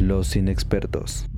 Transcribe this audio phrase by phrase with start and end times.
[0.00, 1.29] Los inexpertos.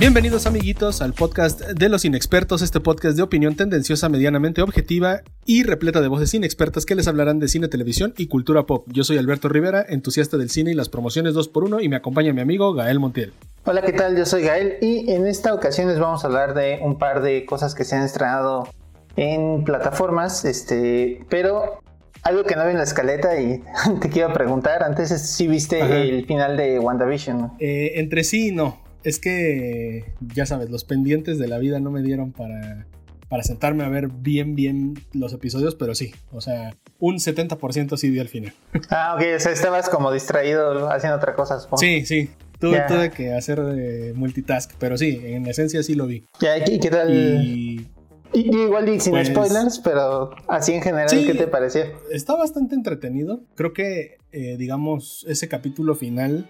[0.00, 5.62] Bienvenidos amiguitos al podcast de los inexpertos, este podcast de opinión tendenciosa, medianamente objetiva y
[5.62, 8.86] repleta de voces inexpertas que les hablarán de cine, televisión y cultura pop.
[8.90, 12.40] Yo soy Alberto Rivera, entusiasta del cine y las promociones 2x1 y me acompaña mi
[12.40, 13.34] amigo Gael Montiel.
[13.66, 14.16] Hola, ¿qué tal?
[14.16, 17.44] Yo soy Gael y en esta ocasión les vamos a hablar de un par de
[17.44, 18.70] cosas que se han estrenado
[19.16, 21.78] en plataformas, este, pero
[22.22, 23.62] algo que no vi en la escaleta y
[24.00, 27.52] te quiero preguntar, antes si viste el final de WandaVision.
[27.58, 31.90] Eh, entre sí y no es que, ya sabes, los pendientes de la vida no
[31.90, 32.86] me dieron para,
[33.28, 38.10] para sentarme a ver bien, bien los episodios, pero sí, o sea, un 70% sí
[38.10, 38.52] vi al final.
[38.90, 43.32] Ah, ok, o sea, estabas como distraído haciendo otra cosa, Sí, sí, tuve, tuve que
[43.32, 46.24] hacer eh, multitask, pero sí, en esencia sí lo vi.
[46.40, 47.14] Ya, ¿y qué tal?
[47.14, 47.88] Y...
[48.34, 51.84] igual y sin pues, spoilers, pero así en general, ¿qué te pareció?
[52.10, 53.42] Está bastante entretenido.
[53.54, 56.46] Creo que, eh, digamos, ese capítulo final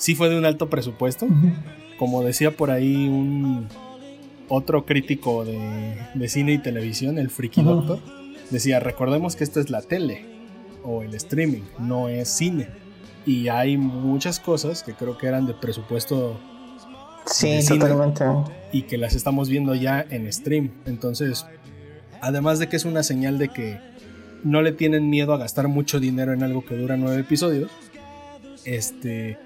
[0.00, 1.28] sí fue de un alto presupuesto.
[1.98, 3.68] Como decía por ahí un
[4.48, 8.00] otro crítico de, cine y televisión, el Freaky Doctor,
[8.50, 10.24] decía, recordemos que esto es la tele
[10.82, 12.68] o el streaming, no es cine.
[13.26, 16.40] Y hay muchas cosas que creo que eran de presupuesto
[17.26, 18.24] Sí, totalmente.
[18.72, 20.70] Y que las estamos viendo ya en stream.
[20.86, 21.46] Entonces,
[22.22, 23.78] además de que es una señal de que
[24.42, 27.70] no le tienen miedo a gastar mucho dinero en algo que dura nueve episodios,
[28.64, 29.38] este,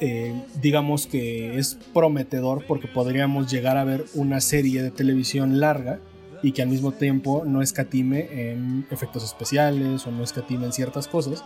[0.00, 6.00] eh, digamos que es prometedor porque podríamos llegar a ver una serie de televisión larga
[6.42, 11.08] y que al mismo tiempo no escatime en efectos especiales o no escatime en ciertas
[11.08, 11.44] cosas.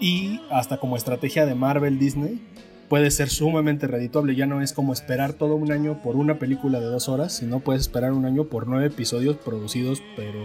[0.00, 2.40] Y hasta como estrategia de Marvel Disney
[2.88, 4.34] puede ser sumamente redituable.
[4.34, 7.60] Ya no es como esperar todo un año por una película de dos horas, sino
[7.60, 10.44] puedes esperar un año por nueve episodios producidos, pero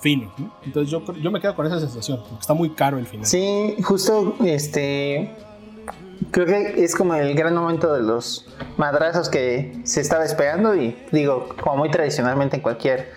[0.00, 0.32] finos.
[0.64, 3.26] Entonces yo, yo me quedo con esa sensación, porque está muy caro el final.
[3.26, 5.34] Sí, justo este
[6.30, 10.96] creo que es como el gran momento de los madrazos que se estaba esperando y
[11.12, 13.10] digo, como muy tradicionalmente en cualquier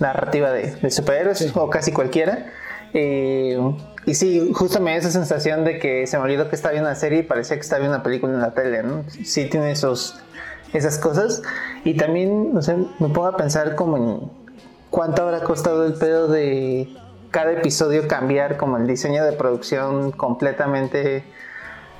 [0.00, 2.52] narrativa de, superhéroes o casi cualquiera.
[2.94, 3.58] Eh,
[4.06, 6.88] y sí, justo me da esa sensación de que se me olvidó que estaba viendo
[6.88, 9.04] una serie y parecía que estaba viendo una película en la tele, ¿no?
[9.24, 10.18] Sí tiene esos,
[10.72, 11.42] esas cosas.
[11.84, 14.30] Y también, no sé, me pongo a pensar como en
[14.90, 16.88] cuánto habrá costado el pedo de
[17.30, 21.24] cada episodio cambiar como el diseño de producción completamente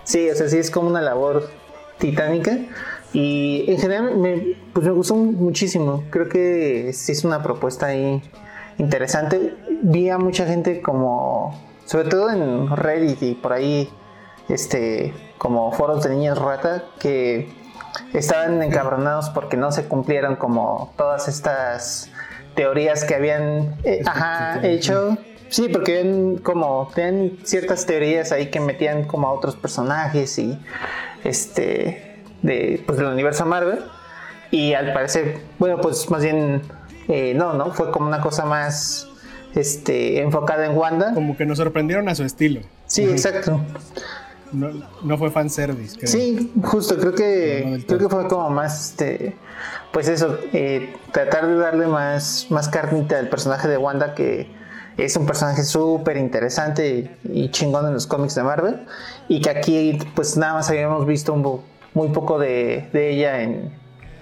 [0.09, 1.51] Sí, o sea, sí es como una labor
[1.99, 2.57] titánica.
[3.13, 6.05] Y en general me, pues me gustó muchísimo.
[6.09, 8.23] Creo que sí es una propuesta ahí
[8.79, 9.55] interesante.
[9.83, 13.91] Vi a mucha gente como, sobre todo en Reddit y por ahí,
[14.49, 17.53] este, como foros de niños rata, que
[18.15, 22.11] estaban encabronados porque no se cumplieron como todas estas
[22.55, 24.03] teorías que habían eh,
[24.63, 30.39] hecho Sí, porque ven como tenían ciertas teorías ahí que metían como a otros personajes
[30.39, 30.59] y
[31.25, 33.81] este de pues del universo Marvel.
[34.51, 36.63] Y al parecer bueno pues más bien
[37.09, 39.09] eh, no no fue como una cosa más
[39.55, 41.15] este enfocada en Wanda.
[41.15, 42.61] Como que nos sorprendieron a su estilo.
[42.87, 43.61] Sí exacto.
[44.51, 44.71] No,
[45.03, 49.37] no fue fanservice sí justo creo que creo que fue como más este
[49.93, 54.51] pues eso eh, tratar de darle más más carnita al personaje de Wanda que
[54.99, 58.85] es un personaje súper interesante y chingón en los cómics de Marvel.
[59.29, 61.63] Y que aquí, pues nada más habíamos visto un,
[61.95, 63.73] muy poco de, ella, en,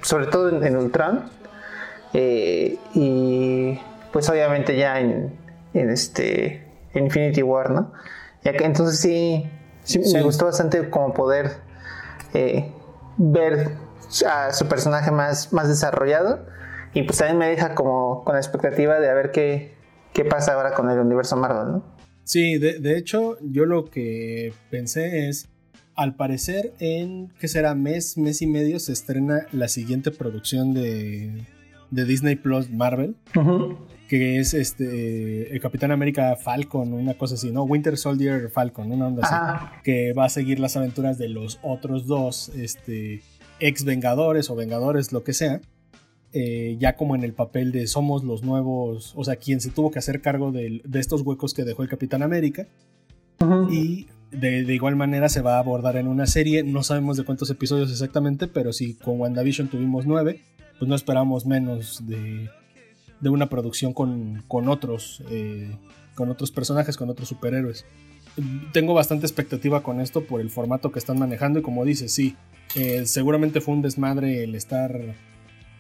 [0.03, 1.31] sobre todo en, Ultron.
[2.12, 3.81] Eh, y
[4.12, 5.38] pues obviamente ya en,
[5.72, 7.92] este Infinity War, ¿no?
[8.44, 9.50] Ya que entonces sí,
[9.82, 11.56] sí, me gustó bastante como poder
[12.34, 12.70] eh,
[13.16, 13.72] ver
[14.26, 16.44] a su personaje más, más desarrollado.
[16.92, 19.76] Y pues también me deja como con la expectativa de a ver qué,
[20.12, 21.97] qué pasa ahora con el universo Marvel, ¿no?
[22.26, 25.48] Sí, de, hecho, yo lo que pensé es,
[25.94, 27.76] al parecer en, ¿qué será?
[27.76, 31.47] Mes, mes y medio se estrena la siguiente producción de,
[31.91, 33.14] Disney Plus Marvel,
[34.08, 37.62] que es este el Capitán América Falcon, una cosa así, ¿no?
[37.62, 42.06] Winter Soldier Falcon, una onda así, que va a seguir las aventuras de los otros
[42.08, 43.22] dos, este,
[43.60, 45.60] ex Vengadores o Vengadores, lo que sea.
[46.38, 49.91] Eh, ya como en el papel de somos los nuevos, o sea, quien se tuvo
[49.91, 52.66] que hacer cargo de, estos huecos que dejó el Capitán América.
[53.71, 57.48] Y de, igual manera se va a abordar en una serie, no sabemos de cuántos
[57.48, 60.42] episodios exactamente, pero si con WandaVision tuvimos nueve,
[60.78, 62.50] pues no esperamos menos de,
[63.22, 65.74] una producción con, otros, eh,
[66.15, 67.86] con otros personajes, con otros superhéroes.
[68.74, 72.36] tengo bastante expectativa con esto por el formato que están manejando y como dices, sí,
[72.74, 75.16] eh, seguramente fue un desmadre el estar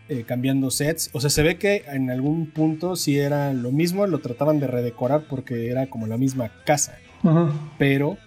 [0.08, 1.10] eh, cambiando sets.
[1.12, 4.68] O sea, se ve que en algún punto sí era lo mismo, lo trataban de
[4.68, 6.98] redecorar porque era como la misma casa.
[7.76, 8.18] Pero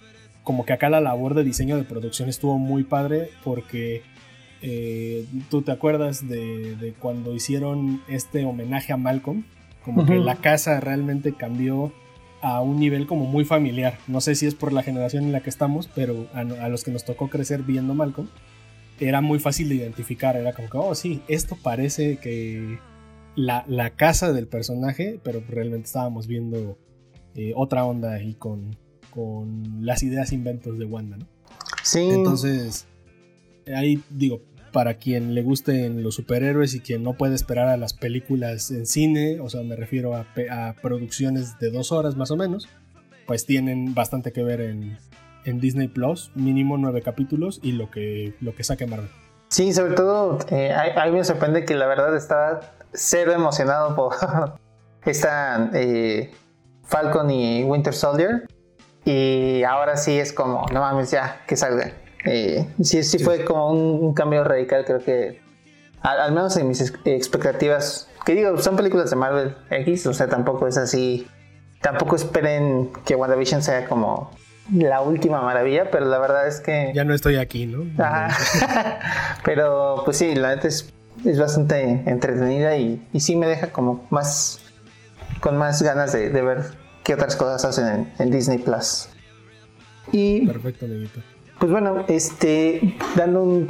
[0.44, 4.02] como que acá la labor de diseño de producción estuvo muy padre porque
[4.60, 9.44] eh, tú te acuerdas de, cuando hicieron este homenaje a Malcolm,
[9.82, 11.94] como que la casa realmente cambió
[12.42, 13.96] a un nivel como muy familiar.
[14.06, 16.84] No sé si es por la generación en la que estamos, pero a, a los
[16.84, 18.28] que nos tocó crecer viendo Malcolm,
[19.00, 20.36] era muy fácil de identificar.
[20.36, 22.78] Era como que, oh, sí, esto parece que
[23.34, 26.78] la, casa del personaje, pero realmente estábamos viendo
[27.34, 28.76] eh, otra onda ahí con,
[29.10, 31.26] con las ideas inventos de Wanda, ¿no?
[31.82, 32.00] Sí.
[32.10, 32.86] Entonces,
[33.74, 34.42] ahí digo,
[34.72, 38.86] para quien le gusten los superhéroes y quien no puede esperar a las películas en
[38.86, 42.68] cine, o sea, me refiero a, a producciones de dos horas más o menos,
[43.26, 44.98] pues tienen bastante que ver en,
[45.44, 49.10] en Disney Plus, mínimo nueve capítulos y lo que, lo que saque Marvel.
[49.48, 52.60] Sí, sobre todo, eh, a, mí me sorprende que la verdad estaba
[52.92, 54.14] cero emocionado por
[55.04, 56.30] esta eh,
[56.84, 58.46] Falcon y Winter Soldier.
[59.04, 61.92] Y ahora sí es como, no mames, ya, que salga.
[62.24, 65.40] Eh, sí, sí, fue como un, cambio radical, creo que,
[66.02, 70.68] al, menos en mis expectativas, que digo, son películas de Marvel X, o sea, tampoco
[70.68, 71.26] es así.
[71.80, 74.30] Tampoco esperen que WandaVision sea como
[74.72, 76.92] la última maravilla, pero la verdad es que...
[76.94, 77.84] Ya no estoy aquí, ¿no?
[79.44, 80.92] pero pues sí, la neta es,
[81.38, 84.60] bastante entretenida y, y, sí me deja como más...
[85.40, 86.64] con más ganas de, ver
[87.04, 89.08] qué otras cosas hacen en, Disney Plus.
[90.12, 90.46] Y...
[90.46, 91.20] Perfecto, amiguito.
[91.58, 93.68] Pues bueno, este, dando un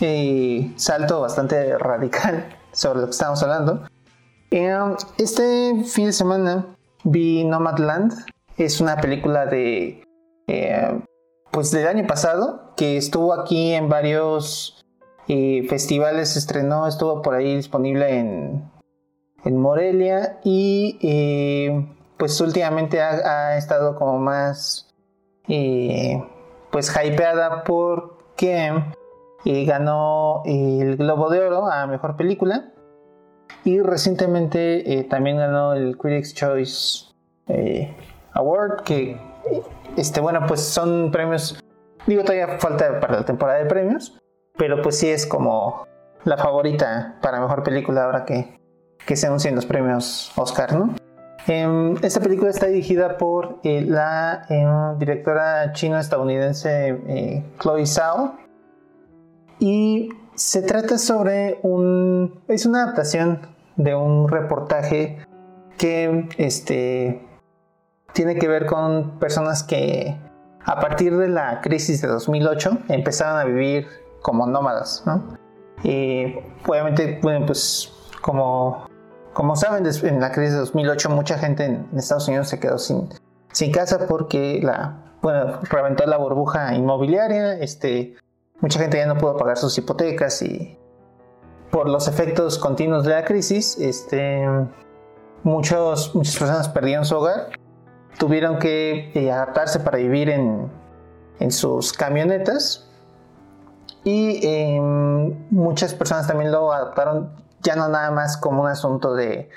[0.00, 3.88] eh, salto bastante radical sobre lo que estamos hablando.
[4.50, 4.76] Eh,
[5.18, 6.66] este fin de semana
[7.04, 8.12] vi Nomadland.
[8.56, 10.04] Es una película de
[10.46, 11.00] eh,
[11.50, 14.84] pues del año pasado, que estuvo aquí en varios
[15.28, 18.70] eh, festivales, estrenó, estuvo por ahí disponible en,
[19.44, 21.86] en Morelia y eh,
[22.16, 24.88] pues últimamente ha, estado como más
[25.46, 28.72] pues hypeada porque
[29.44, 32.72] ganó el Globo de Oro a Mejor Película
[33.62, 37.06] y recientemente también ganó el Critics Choice
[38.32, 39.20] Award que
[39.96, 41.62] este, bueno, pues son premios.
[42.06, 44.18] Digo, todavía falta para la temporada de premios.
[44.56, 45.86] Pero pues sí es como
[46.24, 48.60] la favorita para mejor película ahora que,
[49.04, 50.94] que se anuncian los premios Oscar, ¿no?
[51.46, 58.36] Em, esta película está dirigida por eh, la em, directora chino-estadounidense eh, Chloe Zhao.
[59.58, 62.42] Y se trata sobre un.
[62.48, 63.40] Es una adaptación
[63.76, 65.18] de un reportaje
[65.76, 67.26] que este,
[68.14, 70.16] tiene que ver con personas que
[70.64, 73.86] a partir de la crisis de 2008 empezaron a vivir
[74.22, 75.36] como nómadas, ¿no?
[75.82, 78.86] Y obviamente, bueno, pues como,
[79.34, 83.08] como saben, en la crisis de 2008 mucha gente en, Estados Unidos se quedó sin,
[83.52, 88.14] sin casa porque la, bueno, reventó la burbuja inmobiliaria, este,
[88.60, 90.78] mucha gente ya no pudo pagar sus hipotecas y
[91.70, 94.46] por los efectos continuos de la crisis, este,
[95.42, 97.63] muchos, muchas personas perdieron su hogar
[98.18, 100.70] tuvieron que eh, adaptarse para vivir en,
[101.50, 102.88] sus camionetas.
[104.02, 107.30] Y em, muchas personas también lo adaptaron
[107.60, 109.48] ya no nada más como un asunto de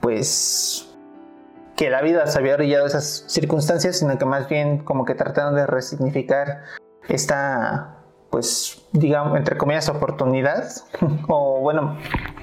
[0.00, 0.88] pues
[1.76, 5.54] que la vida se había orillado esas circunstancias, sino que más bien como que trataron
[5.54, 6.62] de resignificar
[7.08, 7.97] esta
[8.30, 10.68] pues, digamos, entre comillas, oportunidad,
[11.28, 11.96] o bueno,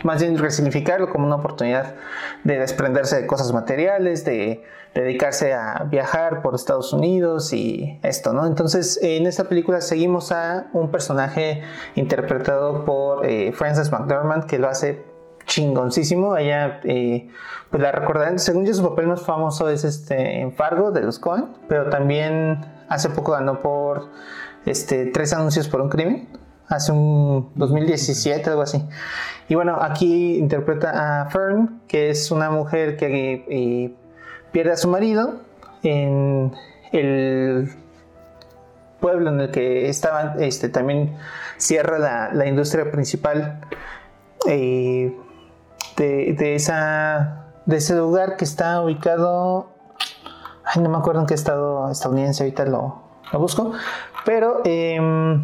[0.03, 1.95] más bien resignificarlo como una oportunidad
[2.43, 4.63] de desprenderse de cosas materiales, de
[4.95, 8.47] dedicarse a viajar por Estados Unidos y esto, ¿no?
[8.47, 11.63] Entonces, en esta película seguimos a un personaje
[11.95, 15.03] interpretado por eh, Frances McDormand, que lo hace
[15.45, 16.37] chingoncísimo.
[16.37, 17.29] Ella, eh,
[17.69, 21.19] pues la recordarán, según yo, su papel más famoso es este en Fargo de los
[21.19, 24.09] Cohen, pero también hace poco ganó por
[24.65, 26.27] este, tres anuncios por un crimen,
[26.67, 28.83] hace un 2017, algo así.
[29.47, 33.95] Y bueno, aquí interpreta a Fern, que es una mujer que eh,
[34.51, 35.41] pierde a su marido
[35.83, 36.51] en
[36.91, 37.69] el
[38.99, 41.15] pueblo en el que estaban, este, también
[41.57, 43.61] cierra la, industria principal
[44.47, 45.15] eh,
[45.97, 49.69] de ese lugar que está ubicado,
[50.65, 53.04] ay, no me acuerdo en qué estado estadounidense, ahorita lo,
[53.35, 53.73] lo busco,
[54.23, 55.43] pero em,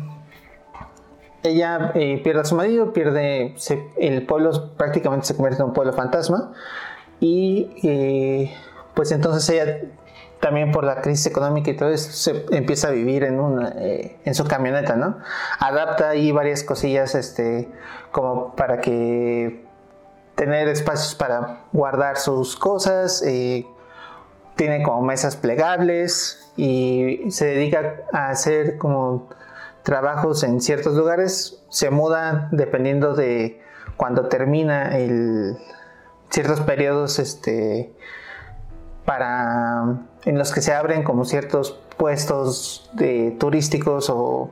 [1.43, 3.53] ella eh, pierde a su marido, pierde.
[3.97, 6.53] el pueblo prácticamente se convierte en un pueblo fantasma.
[7.19, 8.53] Y eh,
[8.93, 9.81] pues entonces ella
[10.39, 14.17] también por la crisis económica y todo eso, se empieza a vivir en, una, eh,
[14.23, 15.17] en su camioneta, ¿no?
[15.59, 17.69] Adapta ahí varias cosillas, este,
[18.11, 19.63] como para que
[20.35, 23.67] tener espacios para guardar sus cosas, eh,
[24.55, 29.29] tiene como mesas plegables y se dedica a hacer como
[29.83, 33.61] trabajos en ciertos lugares, se muda dependiendo de
[33.97, 35.57] cuando termina el
[36.29, 37.93] ciertos periodos este
[39.05, 42.89] para en los que se abren como ciertos puestos
[43.39, 44.51] turísticos o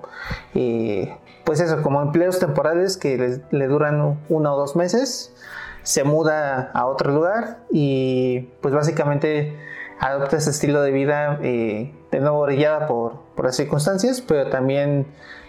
[0.55, 5.33] eh, pues eso como empleos temporales que le, duran uno o dos meses.
[5.81, 9.57] Se muda a otro lugar y pues básicamente
[9.99, 15.07] adopta ese estilo de vida eh, de nuevo orillada por, por, las circunstancias pero también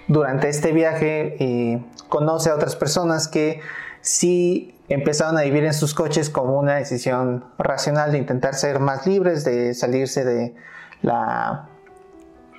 [0.08, 3.60] durante este viaje eh, conoce a otras personas que
[4.00, 9.06] sí empezaron a vivir en sus coches como una decisión racional de intentar ser más
[9.06, 10.54] libres, de salirse de
[11.02, 11.68] la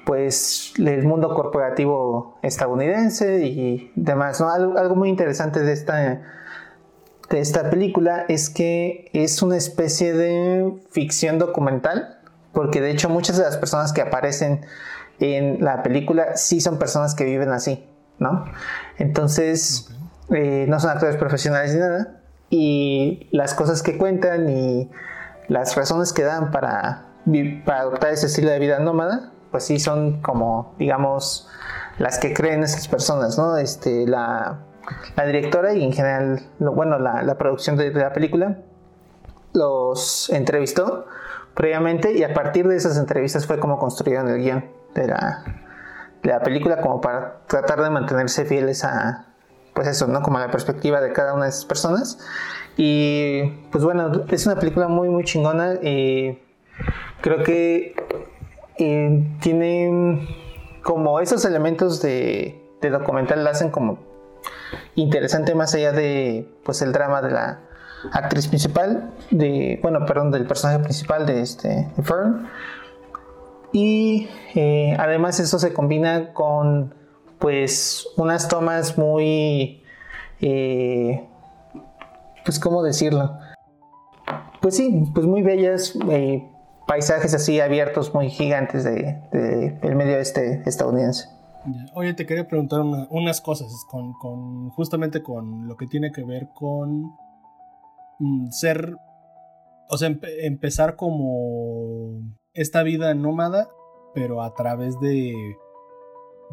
[0.06, 4.42] pues el mundo corporativo estadounidense y demás.
[4.42, 6.22] Algo, muy interesante de esta,
[7.32, 12.20] de esta película es que es una especie de ficción documental,
[12.54, 14.66] porque de hecho muchas de las personas que aparecen
[15.20, 17.88] en la película sí son personas que viven así,
[18.20, 18.46] ¿no?
[18.98, 19.90] Entonces,
[20.30, 24.90] eh, no son actores profesionales ni nada, y las cosas que cuentan y
[25.48, 27.06] las razones que dan para,
[27.66, 31.48] para adoptar ese estilo de vida nómada, pues sí son como, digamos,
[31.98, 33.58] las que creen esas personas, ¿no?
[33.58, 34.66] Este, la,
[35.16, 38.58] la directora y en general, bueno, la, la producción de, la película
[39.54, 41.06] los entrevistó
[41.56, 45.44] previamente y a partir de esas entrevistas fue como construyeron el guion de la,
[46.24, 49.28] de la película como para tratar de mantenerse fieles a,
[49.74, 50.22] pues eso, ¿no?
[50.22, 52.20] Como la perspectiva de cada una de esas personas.
[52.78, 55.76] Y pues bueno, es una película muy, muy chingona.
[55.82, 56.40] Y
[57.22, 57.96] creo que
[58.78, 60.28] tiene
[60.84, 64.00] como esos elementos de, de documental la hacen como
[64.96, 67.60] interesante más allá de pues el drama de la
[68.14, 72.48] actriz principal de bueno perdón del personaje principal de este Fern
[73.74, 76.94] y eh, además eso se combina con
[77.40, 79.84] pues unas tomas muy,
[80.42, 81.28] eh,
[82.46, 83.38] pues cómo decirlo,
[84.62, 86.48] pues sí, pues muy bellas, eh,
[86.86, 91.30] paisajes así abiertos muy gigantes de, el medio este estadounidense.
[91.94, 96.50] Oye, te quería preguntar unas cosas con, con, justamente con lo que tiene que ver
[96.56, 97.12] con
[98.20, 98.98] mm, ser,
[99.90, 102.22] o sea, empezar como
[102.54, 103.70] esta vida nómada,
[104.14, 105.34] pero a través de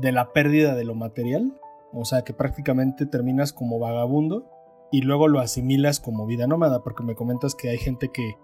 [0.01, 1.53] de la pérdida de lo material,
[1.93, 4.49] o sea que prácticamente terminas como vagabundo
[4.91, 8.37] y luego lo asimilas como vida nómada, porque me comentas que hay gente que,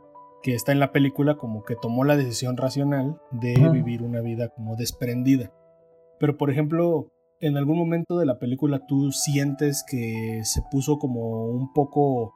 [0.42, 4.48] que está en la película como que tomó la decisión racional de vivir una vida
[4.48, 5.52] como desprendida.
[6.24, 11.48] Pero por ejemplo, en algún momento de la película tú sientes que se puso como
[11.50, 12.32] un poco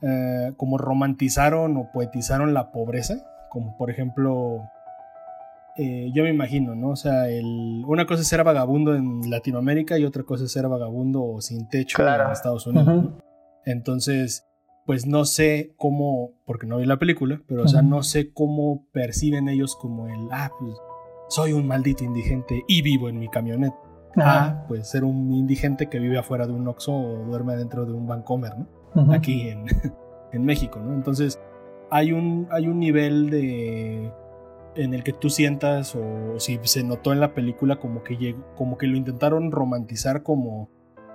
[0.00, 4.62] eh, como romantizaron o poetizaron la pobreza, como por ejemplo
[5.76, 6.88] eh, yo me imagino, ¿no?
[6.88, 10.66] O sea, el, una cosa es ser vagabundo en Latinoamérica y otra cosa es ser
[10.66, 13.12] vagabundo o sin techo en Estados Unidos.
[13.64, 14.44] Entonces,
[14.84, 18.84] pues no sé cómo, porque no vi la película, pero o sea, no sé cómo
[18.90, 20.74] perciben ellos como el, ah, pues
[21.32, 23.76] soy un maldito indigente y vivo en mi camioneta.
[24.16, 27.94] Ah, pues ser un indigente que vive afuera de un Oxxo o duerme dentro de
[27.94, 28.52] un Vancomer,
[28.94, 29.12] ¿no?
[29.14, 29.64] Aquí en,
[30.32, 30.92] en México, ¿no?
[30.92, 31.40] Entonces,
[31.90, 34.12] hay un, hay un nivel de
[34.74, 38.78] en el que tú sientas o si se notó en la película como que como
[38.78, 40.70] que lo intentaron romantizar como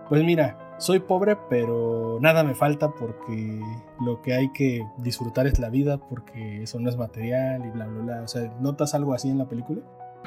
[0.10, 3.60] pues mira, soy pobre pero nada me falta porque
[4.00, 7.88] lo que hay que disfrutar es la vida porque eso no es material y bla
[7.88, 9.82] bla bla, o sea, ¿notas algo así en la película?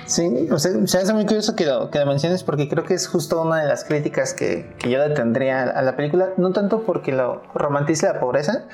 [0.07, 2.95] Sí, o sea, se hace muy curioso que lo, que lo menciones porque creo que
[2.95, 6.53] es justo una de las críticas que, que yo le tendría a la película, no
[6.53, 8.65] tanto porque lo romantice la pobreza,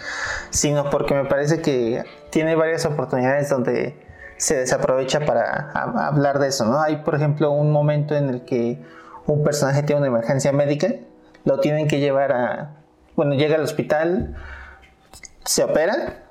[0.50, 4.06] sino porque me parece que tiene varias oportunidades donde
[4.38, 6.80] se desaprovecha para hablar de eso, ¿no?
[6.80, 8.82] Hay, por ejemplo, un momento en el que
[9.26, 10.88] un personaje tiene una emergencia médica,
[11.44, 12.76] lo tienen que llevar a,
[13.14, 14.36] bueno, llega al hospital,
[15.44, 16.24] se opera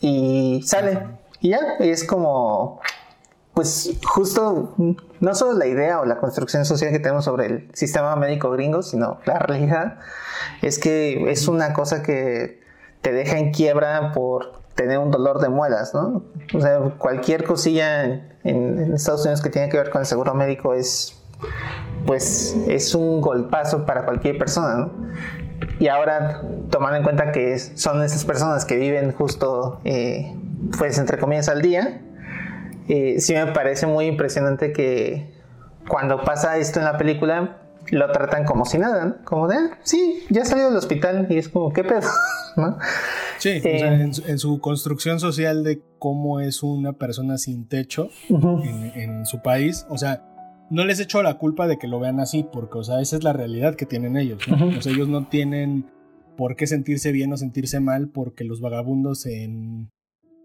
[0.00, 0.98] y sale.
[1.40, 2.80] Y ya, es como,
[3.56, 8.14] pues justo, no solo la idea o la construcción social que tenemos sobre el sistema
[8.14, 9.98] médico gringo, sino la realidad,
[10.60, 12.60] es que es una cosa que
[13.00, 16.22] te deja en quiebra por tener un dolor de muelas, ¿no?
[16.52, 18.04] O sea, cualquier cosilla
[18.44, 21.18] en, Estados Unidos que tiene que ver con el seguro médico es,
[22.04, 24.92] pues, es un golpazo para cualquier persona, ¿no?
[25.78, 30.36] Y ahora, tomando en cuenta que son esas personas que viven justo, eh,
[30.76, 32.02] pues, entre comillas, al día,
[32.88, 35.34] eh, sí me parece muy impresionante que
[35.88, 39.24] cuando pasa esto en la película lo tratan como si nada, ¿no?
[39.24, 42.08] Como de, ah, sí, ya salió del hospital y es como, ¿qué pedo?
[42.56, 42.78] ¿No?
[43.38, 49.42] Sí, eh, en, su, construcción social de cómo es una persona sin techo en, su
[49.42, 50.22] país, o sea,
[50.70, 53.24] no les echo la culpa de que lo vean así, porque, o sea, esa es
[53.24, 54.68] la realidad que tienen ellos, ¿no?
[54.68, 55.86] O sea, ellos no tienen
[56.36, 59.90] por qué sentirse bien o sentirse mal porque los vagabundos en,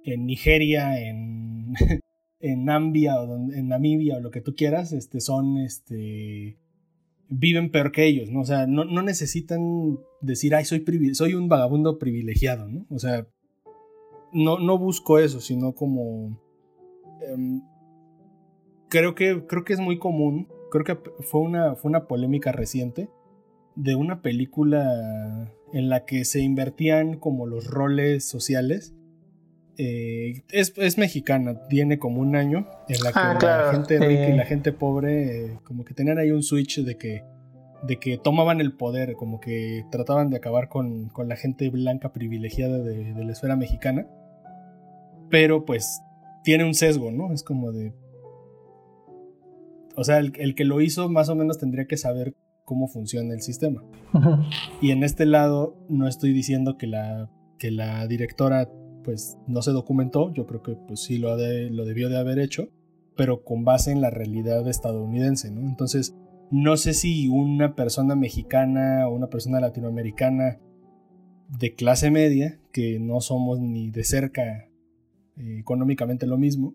[0.03, 1.73] en Nigeria, en,
[2.41, 6.57] en Nambia o en Namibia o lo que tú quieras, este, son, este,
[7.29, 8.41] viven peor que ellos, ¿no?
[8.41, 10.83] O sea, no, necesitan decir, ay, soy,
[11.13, 12.85] soy un vagabundo privilegiado, ¿no?
[12.89, 13.27] O sea,
[14.33, 16.39] no, no busco eso, sino como...
[17.21, 17.61] Em,
[18.89, 23.09] creo, que, creo que es muy común, creo que fue una, fue una polémica reciente
[23.75, 28.93] de una película en la que se invertían como los roles sociales.
[29.77, 34.37] Eh, es, mexicana, tiene como un año en la que ah, la gente rica y
[34.37, 37.23] la gente pobre eh, como que tenían ahí un switch de que,
[37.83, 42.13] de que tomaban el poder, como que trataban de acabar con, con la gente blanca
[42.13, 44.07] privilegiada de, la esfera mexicana.
[45.29, 46.01] Pero pues
[46.43, 47.33] tiene un sesgo, ¿no?
[47.33, 47.93] Es como de...
[49.95, 52.35] O sea, el, el que lo hizo más o menos tendría que saber
[52.71, 53.83] cómo funciona el sistema.
[54.81, 58.69] Y en este lado no estoy diciendo que la, que la directora
[59.03, 62.69] pues no se documentó, yo creo que pues sí lo, lo debió de haber hecho,
[63.15, 65.61] pero con base en la realidad estadounidense, ¿no?
[65.61, 66.15] Entonces,
[66.49, 70.59] no sé si una persona mexicana o una persona latinoamericana
[71.47, 74.69] de clase media, que no somos ni de cerca
[75.37, 76.73] eh, económicamente lo mismo,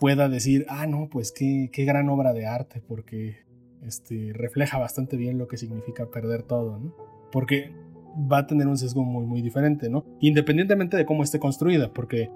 [0.00, 3.46] pueda decir, ah, no, pues qué, qué gran obra de arte, porque
[3.82, 6.94] este, refleja bastante bien lo que significa perder todo, ¿no?
[7.32, 7.72] Porque
[8.16, 10.04] va a tener un sesgo muy, muy diferente, ¿no?
[10.20, 12.30] Independientemente de cómo esté construida, porque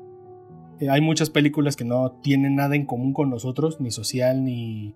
[0.81, 4.95] eh, hay muchas películas que no tienen nada en común con nosotros, ni social, ni,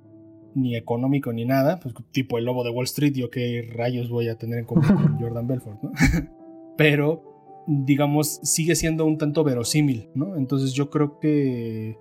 [0.54, 4.28] ni económico, ni nada, pues tipo El Lobo de Wall Street, yo qué rayos voy
[4.28, 5.92] a tener en común con Jordan Belfort, ¿no?
[6.76, 10.36] Pero, digamos, sigue siendo un tanto verosímil, ¿no?
[10.36, 11.98] Entonces yo creo que,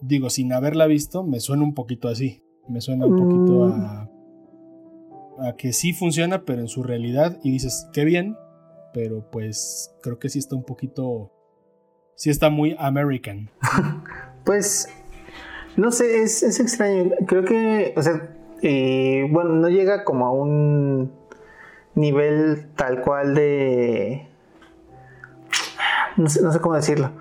[0.00, 3.72] digo, sin haberla visto, me suena un poquito así, me suena un poquito mm.
[3.72, 4.10] a,
[5.40, 7.38] a que sí funciona, pero en su realidad.
[7.42, 8.36] Y dices, qué bien,
[8.92, 11.32] pero pues creo que sí está un poquito.
[12.14, 13.50] Sí está muy American.
[14.44, 14.88] pues,
[15.76, 17.10] no sé, es, extraño.
[17.26, 21.12] Creo que, o sea, eh, bueno, no llega como a un
[21.94, 24.28] nivel tal cual de...
[26.16, 27.12] No sé, no sé cómo decirlo.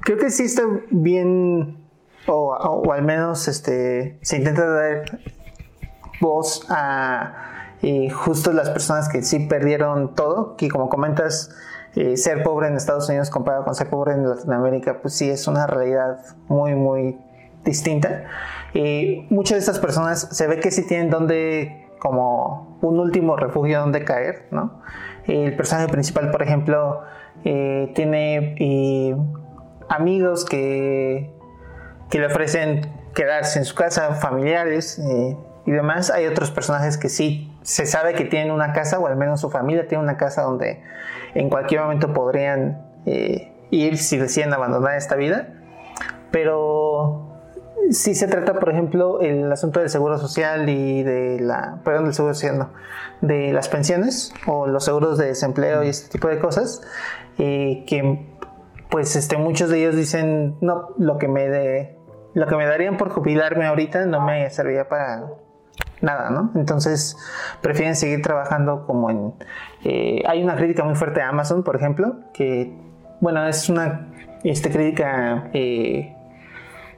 [0.00, 1.82] Creo que sí está bien
[2.26, 5.20] o, al menos este, se intenta dar
[6.22, 7.34] voz a
[8.14, 11.50] justo las personas que sí perdieron todo, que como comentas,
[11.96, 15.48] eh, ser pobre en Estados Unidos comparado con ser pobre en Latinoamérica, pues sí es
[15.48, 17.18] una realidad muy, muy
[17.64, 18.24] distinta.
[18.72, 23.80] Y muchas de estas personas se ve que sí tienen donde, como un último refugio
[23.80, 24.80] donde caer, ¿no?
[25.26, 27.00] El personaje principal, por ejemplo,
[27.44, 29.16] eh, tiene eh,
[29.88, 31.32] amigos que
[32.12, 35.34] que le ofrecen quedarse en su casa, familiares eh,
[35.66, 36.10] y demás.
[36.10, 39.50] Hay otros personajes que sí se sabe que tienen una casa, o al menos su
[39.50, 40.82] familia tiene una casa donde
[41.34, 45.48] en cualquier momento podrían eh, ir si deciden abandonar esta vida.
[46.30, 47.32] Pero
[47.90, 52.14] sí se trata, por ejemplo, el asunto del seguro social y de la, perdón, del
[52.14, 52.68] seguro social,
[53.20, 56.82] de las pensiones o los seguros de desempleo y este tipo de cosas,
[57.38, 58.26] eh, que
[58.90, 61.96] pues este, muchos de ellos dicen, no, lo que me de,
[62.34, 65.28] lo que me darían por jubilarme ahorita no me serviría para
[66.02, 66.50] nada, ¿no?
[66.54, 67.16] Entonces
[67.62, 69.34] prefieren seguir trabajando como en...
[69.84, 72.72] Eh, hay una crítica muy fuerte a Amazon, por ejemplo, que,
[73.20, 74.08] bueno, es una
[74.44, 76.14] este, crítica, eh,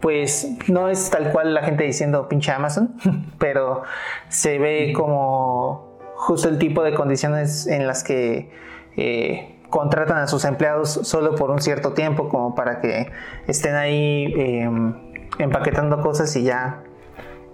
[0.00, 2.96] pues no es tal cual la gente diciendo pinche Amazon,
[3.38, 3.82] pero
[4.28, 8.50] se ve como justo el tipo de condiciones en las que...
[8.96, 13.10] Eh, contratan a sus empleados solo por un cierto tiempo como para que
[13.48, 14.94] estén ahí em,
[15.40, 16.84] empaquetando cosas y ya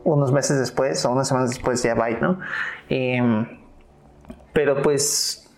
[0.05, 2.39] unos meses después o unas semanas después ya va, ¿no?
[2.89, 3.47] Em,
[4.53, 5.49] pero pues,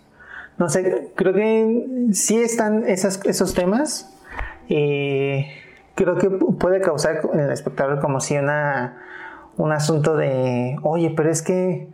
[0.58, 4.08] no sé, creo que sí están esos temas.
[4.68, 5.46] Eh,
[5.94, 9.02] creo que puede causar en el espectador como si una,
[9.56, 11.88] un asunto de, oye, pero es que,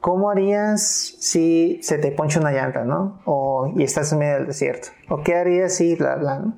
[0.00, 3.20] ¿cómo harías si se te poncha una llanta, ¿no?
[3.24, 4.88] O, y estás en medio del desierto.
[5.08, 6.56] ¿O qué harías si, bla, bla, ¿no?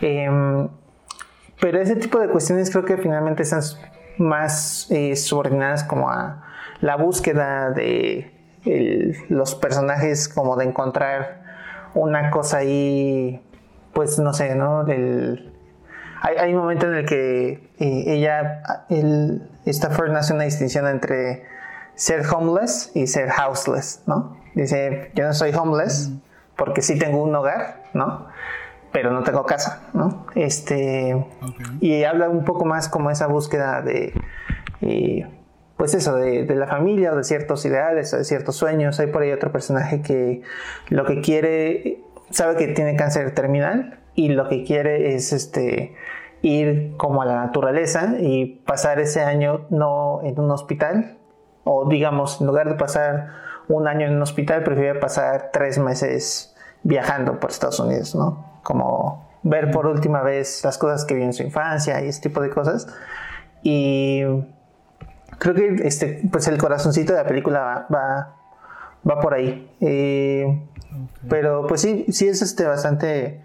[0.00, 0.68] Em,
[1.60, 3.62] pero ese tipo de cuestiones creo que finalmente están
[4.18, 6.44] más eh, subordinadas como a
[6.80, 8.30] la búsqueda de
[9.28, 11.42] los personajes, como de encontrar
[11.94, 13.42] una cosa ahí,
[13.92, 14.84] pues no sé, ¿no?
[14.84, 15.52] Del,
[16.20, 21.44] hay, hay, un momento en el que eh, ella, el, Stafford hace una distinción entre
[21.94, 24.36] ser homeless y ser houseless, ¿no?
[24.54, 26.10] Dice, yo no soy homeless
[26.56, 28.28] porque sí tengo un hogar, ¿no?
[28.92, 30.26] Pero no tengo casa, ¿no?
[30.34, 31.26] Este,
[31.80, 34.12] Y habla un poco más como esa búsqueda de,
[34.82, 35.26] eh,
[35.76, 39.00] pues eso, de, de, la familia o de ciertos ideales o de ciertos sueños.
[39.00, 40.42] Hay por ahí otro personaje que
[40.88, 45.94] lo que quiere, sabe que tiene cáncer terminal y lo que quiere es este
[46.42, 51.16] ir como a la naturaleza y pasar ese año no en un hospital
[51.64, 53.28] o digamos en lugar de pasar
[53.68, 59.28] un año en un hospital prefiere pasar tres meses viajando por Estados Unidos no como
[59.42, 62.50] ver por última vez las cosas que vio en su infancia y ese tipo de
[62.50, 62.86] cosas
[63.62, 64.22] y
[65.38, 68.36] creo que este pues el corazoncito de la película va
[69.08, 70.62] va, por ahí eh,
[71.28, 73.42] pero pues sí sí es este bastante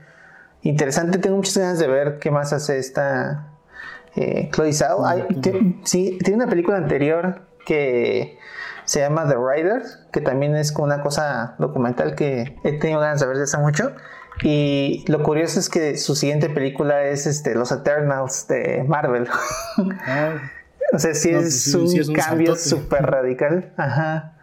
[0.62, 1.18] interesante.
[1.20, 3.48] Tengo muchas ganas de ver qué más hace esta
[4.16, 5.04] eh, Chloe Zhao.
[5.84, 8.38] sí, tiene una película anterior que
[8.86, 13.20] se llama The Rider, que también es como una cosa documental que he tenido ganas
[13.20, 13.92] de ver desde hace mucho.
[14.44, 19.28] Y lo curioso es que su siguiente película es este, Los Eternals de Marvel.
[20.08, 20.34] Ah.
[20.92, 23.74] o sea, sí, es, un cambio súper radical.
[23.78, 24.34] Ajá.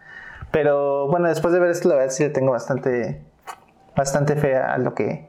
[0.51, 3.21] Pero bueno, después de ver esto, la verdad sí le tengo bastante,
[3.95, 5.27] bastante fe a lo que,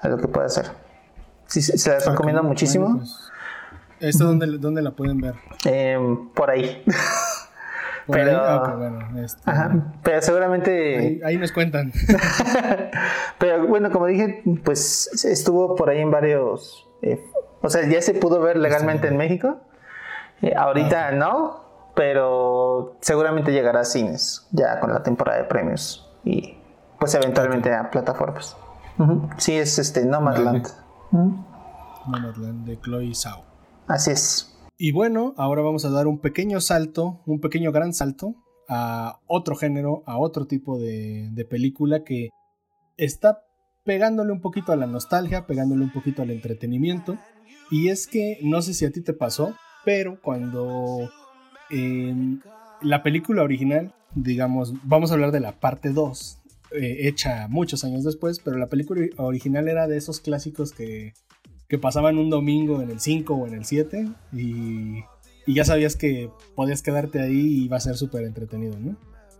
[0.00, 0.66] a lo que puede hacer.
[1.46, 2.98] Sí, se las recomiendo muchísimo.
[2.98, 3.30] Pues,
[4.00, 5.34] ¿Esta dónde, la pueden ver?
[5.64, 6.84] Em, por ahí.
[8.08, 9.42] pero, ah, este,
[10.02, 11.20] pero seguramente.
[11.24, 11.92] Ahí, nos cuentan.
[13.38, 16.88] pero bueno, como dije, pues estuvo por ahí en varios.
[17.02, 17.20] Eh,
[17.62, 19.60] o sea, ya se pudo ver legalmente en México.
[20.42, 21.12] Eh, ahorita ah.
[21.12, 21.64] no,
[21.94, 26.56] pero seguramente llegará a cines ya con la temporada de premios y
[26.98, 28.56] pues eventualmente a plataformas.
[29.36, 30.66] Sí, es este Nomadland.
[31.12, 33.42] Nomadland de Chloe Zhao.
[33.88, 34.55] Así es.
[34.78, 38.34] Y bueno, ahora vamos a dar un pequeño salto, un pequeño gran salto
[38.68, 42.28] a otro género, a otro tipo de, de película que
[42.98, 43.42] está
[43.84, 47.16] pegándole un poquito a la nostalgia, pegándole un poquito al entretenimiento.
[47.70, 51.10] Y es que no sé si a ti te pasó, pero cuando
[51.70, 52.42] en
[52.82, 56.38] la película original, digamos, vamos a hablar de la parte 2
[56.72, 61.14] eh, hecha muchos años después, pero la película original era de esos clásicos que,
[61.68, 65.04] que pasaban un domingo en el 5 o en el 7 y,
[65.48, 68.96] ya sabías que podías quedarte ahí y iba a ser súper entretenido, ¿no?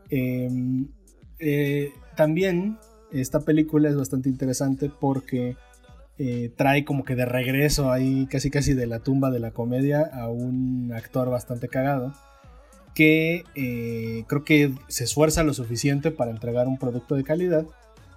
[0.09, 0.87] Em,
[1.41, 2.79] eh, también
[3.13, 5.57] esta película es bastante interesante porque
[6.19, 10.01] eh, trae como que de regreso ahí casi casi de la tumba de la comedia
[10.01, 12.15] a un actor bastante cagado
[12.95, 17.67] que eh, creo que se esfuerza lo suficiente para entregar un producto de calidad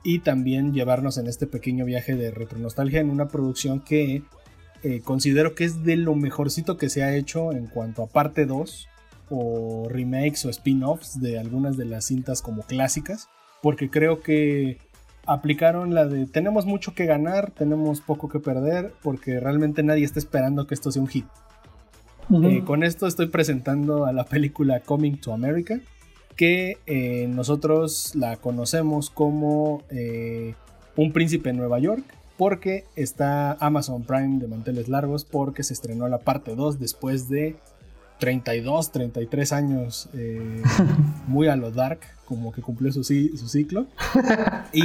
[0.04, 4.24] y también llevarnos en este pequeño viaje de retronostalgia en una producción que
[4.84, 8.46] eh, considero que es de lo mejorcito que se ha hecho en cuanto a parte
[8.46, 8.88] 2
[9.30, 13.28] o remakes o spin-offs de algunas de las cintas como clásicas,
[13.62, 14.78] porque creo que
[15.26, 20.20] aplicaron la de tenemos mucho que ganar, tenemos poco que perder, porque realmente nadie está
[20.20, 21.26] esperando que esto sea un hit.
[22.44, 25.80] Eh, con esto estoy presentando a la película Coming to America,
[26.40, 30.54] que eh, nosotros la conocemos como eh,
[30.96, 32.02] Un príncipe en Nueva York,
[32.38, 37.58] porque está Amazon Prime de manteles largos, porque se estrenó la parte 2 después de
[38.20, 40.10] 32, 33 años,
[41.28, 43.88] muy a lo dark, como que cumplió su, su ciclo.
[44.72, 44.84] Y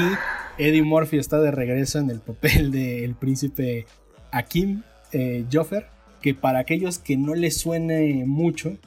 [0.59, 3.87] Eddie Murphy está de regreso en el papel del príncipe
[4.33, 4.83] Akim
[5.53, 5.87] Joffer
[6.21, 8.79] que para aquellos que no les suene mucho,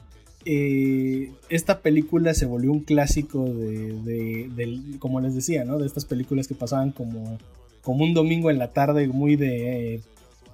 [0.44, 5.78] eh, esta película se volvió un clásico de, como les decía, ¿no?
[5.78, 7.38] De estas películas que pasaban como,
[7.82, 9.94] como un domingo en la tarde, muy de...
[9.94, 10.00] Eh,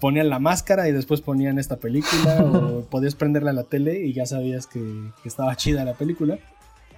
[0.00, 4.12] ponían la máscara y después ponían esta película o podías prenderla a la tele y
[4.12, 4.82] ya sabías que,
[5.24, 6.38] estaba chida la película.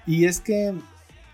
[0.07, 0.73] Y es que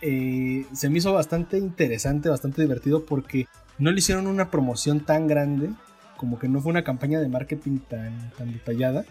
[0.00, 3.46] eh, se me hizo bastante interesante, bastante divertido porque
[3.78, 5.70] no le hicieron una promoción tan grande
[6.16, 9.04] como que no fue una campaña de marketing tan, tan detallada.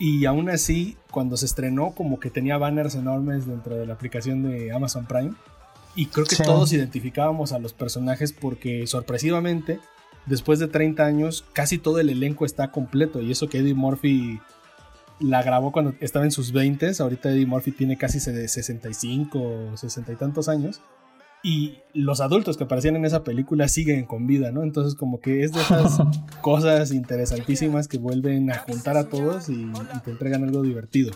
[0.00, 4.42] Y aún así, cuando se estrenó, como que tenía banners enormes dentro de la aplicación
[4.42, 5.34] de Amazon Prime.
[5.94, 9.78] Y creo que todos identificábamos a los personajes porque sorpresivamente,
[10.24, 13.20] después de 30 años, casi todo el elenco está completo.
[13.20, 14.40] Y eso que Eddie Murphy
[15.18, 20.12] la grabó cuando estaba en sus 20, ahorita Eddie Murphy tiene casi 65 o 60
[20.12, 20.80] y tantos años
[21.42, 24.62] y los adultos que aparecían en esa película siguen con vida, ¿no?
[24.62, 26.00] Entonces como que es de esas
[26.42, 29.70] cosas interesantísimas que vuelven a juntar a todos y,
[30.04, 31.12] te entregan algo divertido.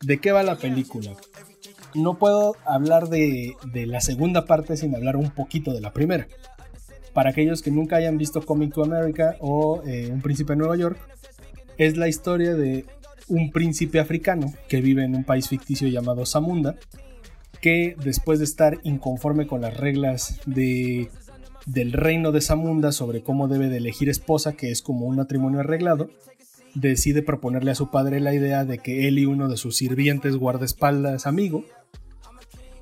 [0.00, 1.12] ¿De qué va la película?
[1.94, 6.26] No puedo hablar de, la segunda parte sin hablar un poquito de la primera.
[7.12, 10.76] Para aquellos que nunca hayan visto Coming to America o eh, Un príncipe de Nueva
[10.76, 10.98] York,
[11.76, 12.84] es la historia de
[13.28, 16.76] un príncipe africano que vive en un país ficticio llamado Zamunda,
[17.60, 21.10] que después de estar inconforme con las reglas de,
[21.66, 25.60] del reino de Zamunda sobre cómo debe de elegir esposa, que es como un matrimonio
[25.60, 26.10] arreglado,
[26.74, 30.36] decide proponerle a su padre la idea de que él y uno de sus sirvientes
[30.36, 31.64] guardaespaldas amigo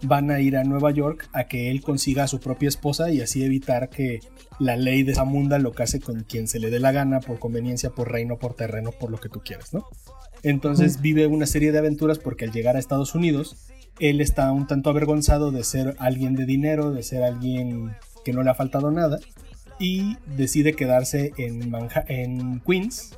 [0.02, 3.20] van a ir a Nueva York a que él consiga a su propia esposa y
[3.20, 4.20] así evitar que
[4.58, 7.90] la ley de Zamunda lo case con quien se le dé la gana por conveniencia,
[7.90, 9.86] por reino, por terreno, por lo que tú quieras, ¿no?
[10.42, 13.56] Entonces vive una serie de aventuras porque al llegar a Estados Unidos,
[14.00, 18.42] él está un tanto avergonzado de ser alguien de dinero, de ser alguien que no
[18.42, 19.18] le ha faltado nada,
[19.78, 21.72] y decide quedarse en,
[22.08, 23.16] en Queens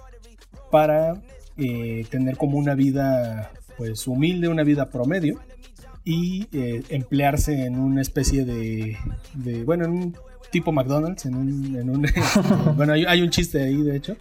[0.71, 1.21] para
[1.57, 5.41] eh, tener como una vida pues humilde, una vida promedio,
[6.05, 8.97] y eh, emplearse en una especie de,
[9.65, 10.17] bueno, en un
[10.51, 12.07] tipo McDonald's, en un,
[12.77, 14.17] bueno, hay, un chiste ahí, de hecho,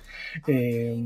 [0.47, 1.05] eh,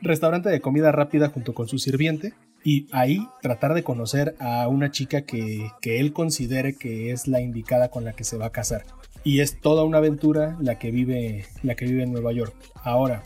[0.00, 4.90] restaurante de comida rápida junto con su sirviente y ahí tratar de conocer a una
[4.90, 8.84] chica que, él considere que es la indicada con la que se va a casar.
[9.24, 12.54] Y es toda una aventura la que vive, la que vive en Nueva York.
[12.74, 13.22] Ahora,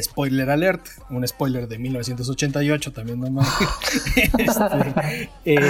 [0.00, 3.42] spoiler alert, un spoiler de 1988 también no
[4.38, 5.60] este, eh,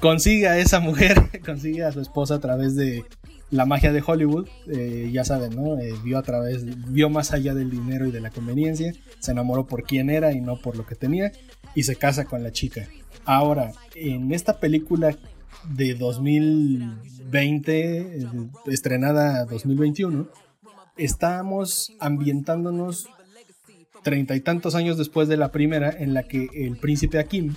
[0.00, 3.04] consigue a esa mujer, consigue a su esposa a través de
[3.50, 5.78] la magia de Hollywood, eh, ya saben, ¿no?
[5.78, 9.66] Eh, vio a través, vio más allá del dinero y de la conveniencia, se enamoró
[9.66, 11.32] por quién era y no por lo que tenía,
[11.74, 12.88] y se casa con la chica.
[13.24, 15.16] Ahora, en esta película
[15.68, 18.26] de 2020, eh,
[18.66, 20.28] estrenada 2021,
[20.96, 23.08] estamos ambientándonos
[24.02, 27.54] treinta y tantos años después de la primera, en la que el príncipe Akim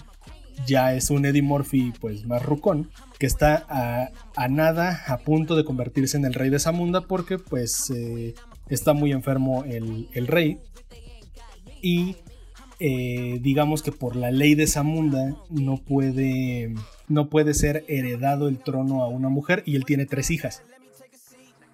[0.66, 5.64] ya es un Eddie Murphy pues más rucón, que está a, nada, a punto de
[5.64, 8.36] convertirse en el rey de Zamunda porque pues eh,
[8.70, 10.60] está muy enfermo el, rey
[11.82, 12.18] y
[12.80, 16.74] eh, digamos que por la ley de Zamunda no puede,
[17.08, 20.64] no puede ser heredado el trono a una mujer y él tiene tres hijas.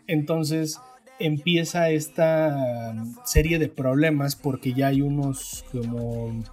[0.08, 0.80] Entonces
[1.20, 6.44] empieza esta serie de problemas porque ya hay unos como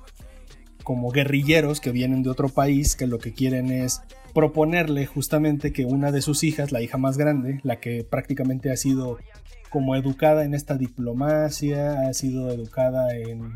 [0.87, 5.85] como guerrilleros que vienen de otro país que lo que quieren es proponerle justamente que
[5.85, 9.19] una de sus hijas, la hija más grande, la que prácticamente ha sido
[9.69, 13.55] como educada en esta diplomacia, ha sido educada en,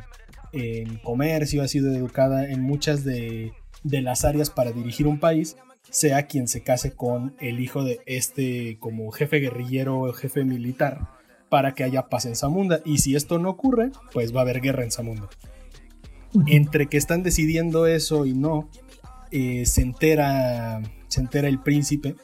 [1.02, 5.56] comercio, ha sido educada en muchas de, de las áreas para dirigir un país,
[5.90, 11.08] sea quien se case con el hijo de este como jefe guerrillero o jefe militar
[11.48, 12.80] para que haya paz en Zamunda.
[12.84, 15.28] Y si esto no ocurre, pues va a haber guerra en Zamunda
[16.46, 18.68] entre que están decidiendo eso y no,
[19.30, 22.14] eh, se, entera, se entera el príncipe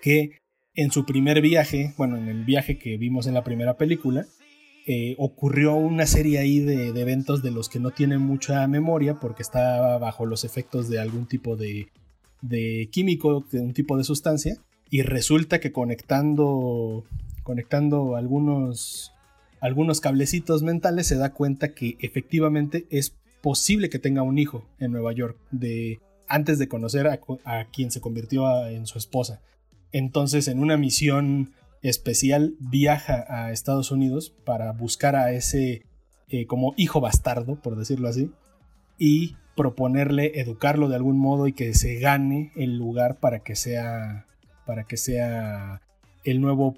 [0.00, 0.38] que
[0.74, 4.26] en su primer viaje, bueno, en el viaje que vimos en la primera película,
[4.90, 9.42] eh, ocurrió una serie ahí de, eventos de los que no tiene mucha memoria porque
[9.42, 11.88] estaba bajo los efectos de algún tipo de,
[12.40, 14.56] de químico, de un tipo de sustancia,
[14.88, 17.04] y resulta que conectando,
[17.42, 19.12] conectando algunos
[19.60, 24.92] algunos cablecitos mentales se da cuenta que efectivamente es posible que tenga un hijo en
[24.92, 29.42] Nueva York de antes de conocer a, quien se convirtió en su esposa.
[29.92, 35.82] Entonces, en una misión especial, viaja a Estados Unidos para buscar a ese
[36.28, 38.30] eh, como hijo bastardo, por decirlo así,
[38.98, 44.26] y proponerle educarlo de algún modo y que se gane el lugar para que sea
[44.66, 45.80] para que sea
[46.24, 46.76] el nuevo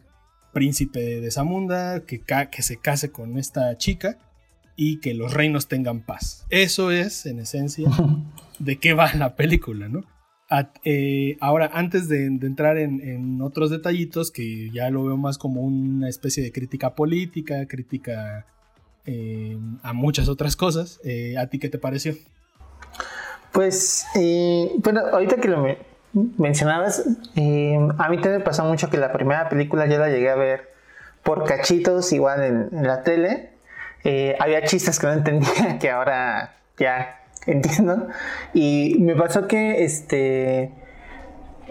[0.53, 4.19] príncipe de Zamunda, que, que se case con esta chica
[4.77, 6.47] y que los reinos tengan paz.
[6.51, 7.91] Eso es, en esencia,
[8.59, 10.05] de qué va la película, ¿no?
[10.85, 16.09] Eh, ahora, antes de, entrar en, otros detallitos, que ya lo veo más como una
[16.09, 18.47] especie de crítica política, crítica
[19.07, 22.15] eh, a muchas otras cosas, eh, ¿a ti qué te pareció?
[23.53, 24.05] Pues,
[24.79, 25.67] bueno, ahorita que lo
[26.13, 30.37] mencionabas, a mí te me pasó mucho que la primera película ya la llegué a
[30.37, 30.69] ver
[31.23, 33.51] por cachitos, igual en, la tele.
[34.41, 38.09] Había chistes que no entendía que ahora ya entiendo.
[38.55, 40.73] Y me pasó que este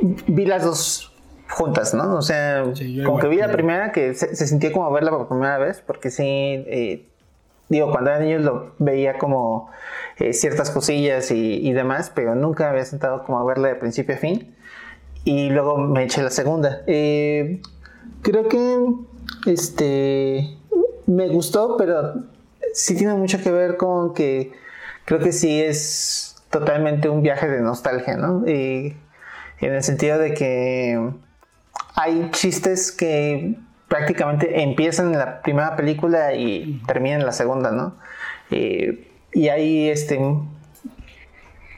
[0.01, 1.13] vi las dos
[1.49, 2.15] juntas, ¿no?
[2.15, 2.63] O sea,
[3.05, 6.23] como que vi la primera que se, sintió como verla por primera vez, porque sí,
[6.23, 7.07] eh,
[7.69, 9.69] digo, cuando era niño lo veía como
[10.17, 14.15] eh, ciertas cosillas y, y, demás, pero nunca había sentado como a verla de principio
[14.15, 14.55] a fin.
[15.25, 16.81] Y luego me eché la segunda.
[16.85, 18.85] creo que
[19.47, 20.57] este
[21.07, 22.13] me gustó, pero
[22.73, 24.53] sí tiene mucho que ver con que
[25.09, 28.47] creo que sí es totalmente un viaje de nostalgia, ¿no?
[28.47, 28.95] Y
[29.59, 31.09] en el sentido de que
[31.95, 33.55] hay chistes que
[33.87, 37.95] prácticamente empiezan en la primera película y terminan en la segunda, ¿no?
[38.51, 40.19] Eh, y hay este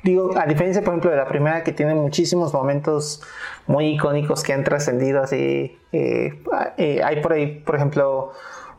[0.04, 3.22] digo, a diferencia, por ejemplo, de la primera que tiene muchísimos momentos
[3.65, 6.44] muy icónicos que han trascendido así, eh,
[6.76, 8.34] eh, hay por ahí, por ejemplo,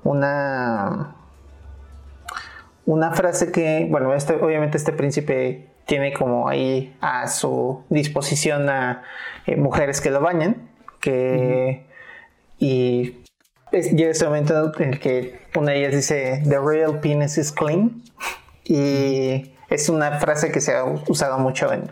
[0.05, 1.22] una
[2.87, 9.03] una frase que, bueno, este, obviamente este príncipe tiene como ahí a su disposición a
[9.47, 10.69] eh, mujeres que lo bañan,
[11.01, 11.87] que
[12.59, 13.23] y
[13.73, 18.03] llega ese momento en el que una de ellas dice the real penis is clean
[18.65, 21.91] y es una frase que se ha usado mucho en,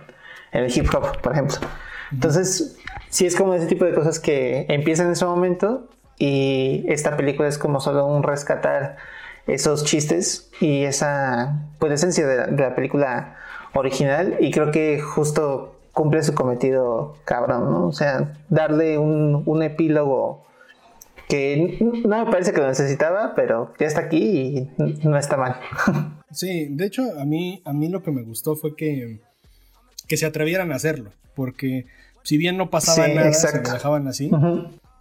[0.52, 1.56] el hip hop, por ejemplo.
[2.12, 2.76] Entonces,
[3.08, 7.48] sí es como ese tipo de cosas que empiezan en ese momento y esta película
[7.48, 8.96] es como solo un rescatar
[9.46, 13.36] esos chistes y esa pues, esencia de la, película
[13.74, 17.86] original y creo que justo cumple su cometido cabrón, ¿no?
[17.88, 20.46] O sea, darle un, un epílogo
[21.28, 25.56] que no me parece que lo necesitaba, pero ya está aquí y no está mal.
[26.32, 29.18] Sí, de hecho, a mí, a mí lo que me gustó fue que,
[30.06, 31.86] que se atrevieran a hacerlo, porque
[32.22, 34.30] si bien no pasaba nada, se lo dejaban así.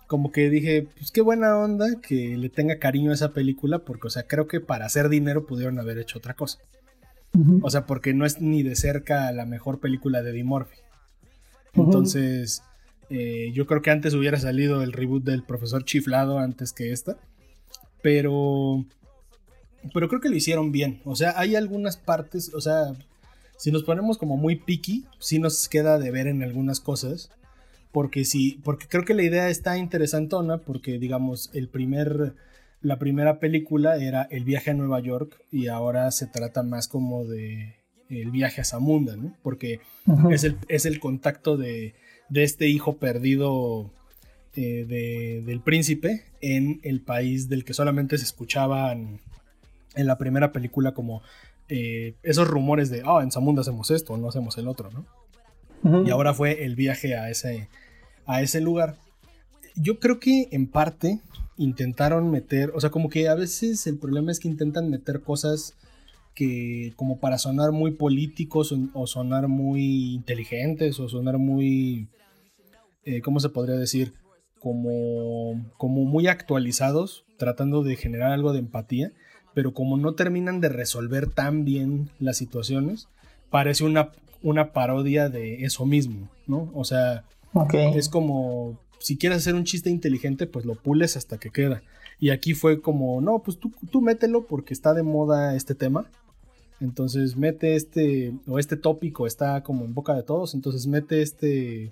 [0.09, 4.07] Como que dije, pues qué buena onda que le tenga cariño a esa película, porque,
[4.07, 6.59] o sea, creo que para hacer dinero pudieron haber hecho otra cosa.
[7.61, 10.79] O sea, porque no es ni de cerca la mejor película de Eddie Murphy.
[11.75, 12.63] Entonces,
[13.11, 17.17] eh, yo creo que antes hubiera salido el reboot del profesor chiflado antes que esta.
[18.01, 18.83] Pero
[19.93, 21.01] pero creo que lo hicieron bien.
[21.05, 22.93] O sea, hay algunas partes, o sea,
[23.57, 27.31] si nos ponemos como muy picky, sí nos queda de ver en algunas cosas.
[27.91, 32.35] Porque sí, porque creo que la idea está interesantona, porque digamos, el primer,
[32.81, 37.25] la primera película era el viaje a Nueva York y ahora se trata más como
[37.25, 37.75] de
[38.09, 39.35] el viaje a Zamunda, ¿no?
[39.43, 39.81] Porque
[40.31, 41.93] es, el, es el contacto de,
[42.29, 43.91] de este hijo perdido
[44.55, 49.19] eh, de, del príncipe en el país del que solamente se escuchaban
[49.95, 51.21] en la primera película como
[51.67, 55.05] eh, esos rumores de, ah, en Zamunda hacemos esto, no hacemos el otro, ¿no?
[55.83, 57.69] Y ahora fue el viaje a ese,
[58.25, 58.97] a ese lugar.
[59.75, 61.19] Yo creo que en parte
[61.57, 65.75] intentaron meter, o sea, como que a veces el problema es que intentan meter cosas
[66.35, 72.07] que como para sonar muy políticos o, sonar muy inteligentes o sonar muy,
[73.03, 74.13] eh, ¿cómo se podría decir?
[74.59, 79.11] Como, como muy actualizados, tratando de generar algo de empatía
[79.53, 83.07] pero como no terminan de resolver tan bien las situaciones,
[83.49, 86.71] parece una, una parodia de eso mismo, ¿no?
[86.73, 87.25] O sea,
[87.95, 91.81] es como, si quieres hacer un chiste inteligente, pues lo pules hasta que queda.
[92.19, 96.05] Y aquí fue como, no, pues tú, tú mételo porque está de moda este tema.
[96.81, 101.91] Entonces mete este, o este tópico está como en boca de todos, entonces mete este,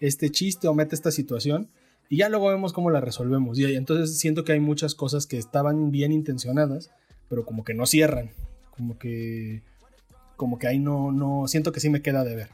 [0.00, 1.68] este chiste o mete esta situación
[2.08, 3.58] y ya luego vemos cómo la resolvemos.
[3.58, 6.90] Y entonces siento que hay muchas cosas que estaban bien intencionadas,
[7.28, 8.30] pero como que no cierran.
[8.76, 9.62] Como que.
[10.36, 11.48] Como que ahí no, no.
[11.48, 12.48] Siento que sí me queda de ver.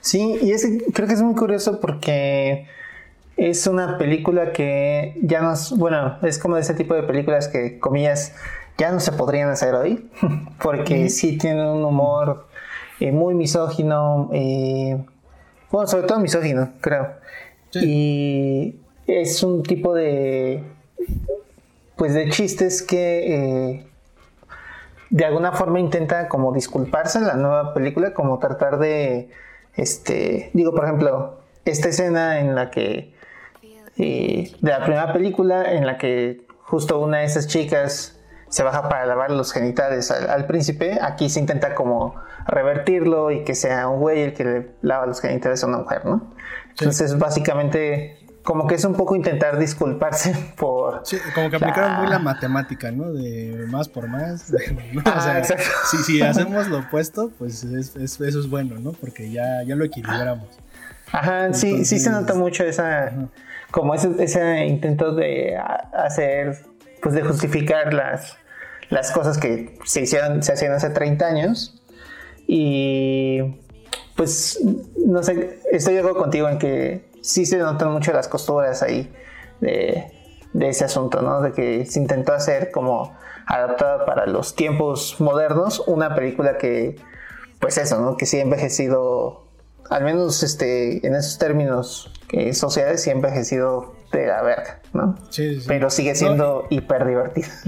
[0.00, 2.66] Sí, y es, creo que es muy curioso porque
[3.36, 5.76] es una película que ya nos.
[5.76, 8.34] Bueno, es como de ese tipo de películas que, comillas,
[8.76, 10.10] ya no se podrían hacer hoy.
[10.62, 12.46] porque sí tiene un humor
[13.00, 14.30] eh, muy misógino.
[14.32, 15.04] Eh,
[15.70, 17.14] bueno, sobre todo misógino, creo.
[17.74, 20.64] Y es un tipo de
[21.96, 23.86] pues de chistes que eh,
[25.10, 29.30] de alguna forma intenta como disculparse en la nueva película, como tratar de
[29.74, 33.14] este, digo por ejemplo, esta escena en la que
[33.96, 38.88] eh, de la primera película en la que justo una de esas chicas se baja
[38.88, 42.14] para lavar los genitales al, príncipe, aquí se intenta como
[42.46, 46.06] revertirlo y que sea un güey el que le lava los genitales a una mujer,
[46.06, 46.32] ¿no?
[46.70, 48.16] Entonces, básicamente,
[48.48, 51.02] como que es un poco intentar disculparse por.
[51.04, 53.12] Sí, como que aplicaron muy la matemática, ¿no?
[53.12, 54.50] De más por más.
[55.04, 55.44] o sea,
[56.06, 58.92] si, hacemos lo opuesto, pues eso es bueno, ¿no?
[58.92, 60.48] Porque ya, ya lo equilibramos.
[61.12, 63.12] Ajá, sí, sí se nota mucho esa.
[63.70, 65.54] Como ese, ese intento de
[65.92, 66.64] hacer.
[67.02, 68.38] Pues de justificar las,
[68.88, 71.82] las cosas que se hicieron, se hacían hace 30 años.
[72.46, 73.42] Y
[74.16, 74.58] pues
[75.04, 79.12] no sé, estoy de acuerdo contigo en que sí se notan mucho las costuras ahí
[79.60, 80.12] de,
[80.60, 81.40] ese asunto, ¿no?
[81.42, 83.16] De que se intentó hacer como
[83.46, 86.96] adaptada para los tiempos modernos una película que,
[87.60, 88.16] pues eso, ¿no?
[88.16, 89.48] Que sí ha envejecido
[89.90, 95.14] al menos este, en esos términos que sociales, sí ha envejecido de la verga, ¿no?
[95.30, 95.64] Sí, sí.
[95.68, 97.48] Pero sigue siendo hiper divertido.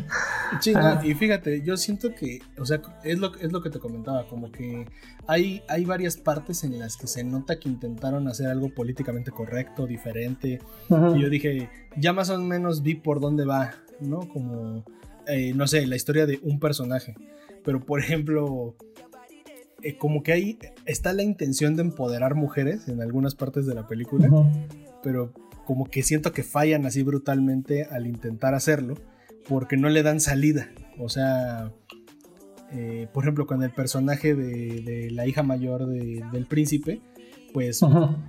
[0.61, 0.75] Sí,
[1.05, 4.51] y fíjate, yo siento que, o sea, es lo, es lo que te comentaba, como
[4.51, 4.85] que
[5.29, 9.87] hay, hay varias partes en las que se nota que intentaron hacer algo políticamente correcto,
[9.87, 10.59] diferente.
[10.89, 14.29] Y yo dije, ya más o menos vi por dónde va, ¿no?
[14.29, 14.85] Como,
[15.29, 17.15] eh, no sé, la historia de un personaje.
[17.63, 18.75] Pero, por ejemplo,
[19.83, 23.87] eh, como que ahí está la intención de empoderar mujeres en algunas partes de la
[23.87, 24.29] película,
[25.03, 25.33] pero
[25.71, 28.97] como que siento que fallan así brutalmente al intentar hacerlo,
[29.49, 30.69] porque no le dan salida.
[30.99, 31.73] O sea,
[32.73, 37.01] eh, por ejemplo, con el personaje de, la hija mayor del príncipe,
[37.55, 37.83] pues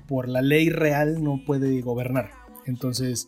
[0.07, 2.29] por la ley real no puede gobernar.
[2.67, 3.27] Entonces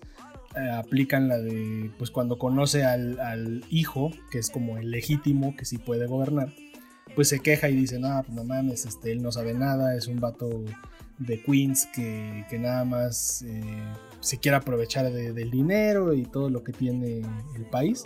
[0.56, 5.56] eh, aplican la de, pues cuando conoce al, al, hijo, que es como el legítimo,
[5.56, 6.54] que sí puede gobernar,
[7.16, 10.08] pues se queja y dice, no, pues no mames, este, él no sabe nada, es
[10.08, 10.64] un vato
[11.20, 13.62] de Queens que, nada más eh,
[14.20, 17.22] se quiere aprovechar del dinero y todo lo que tiene
[17.56, 18.06] el país,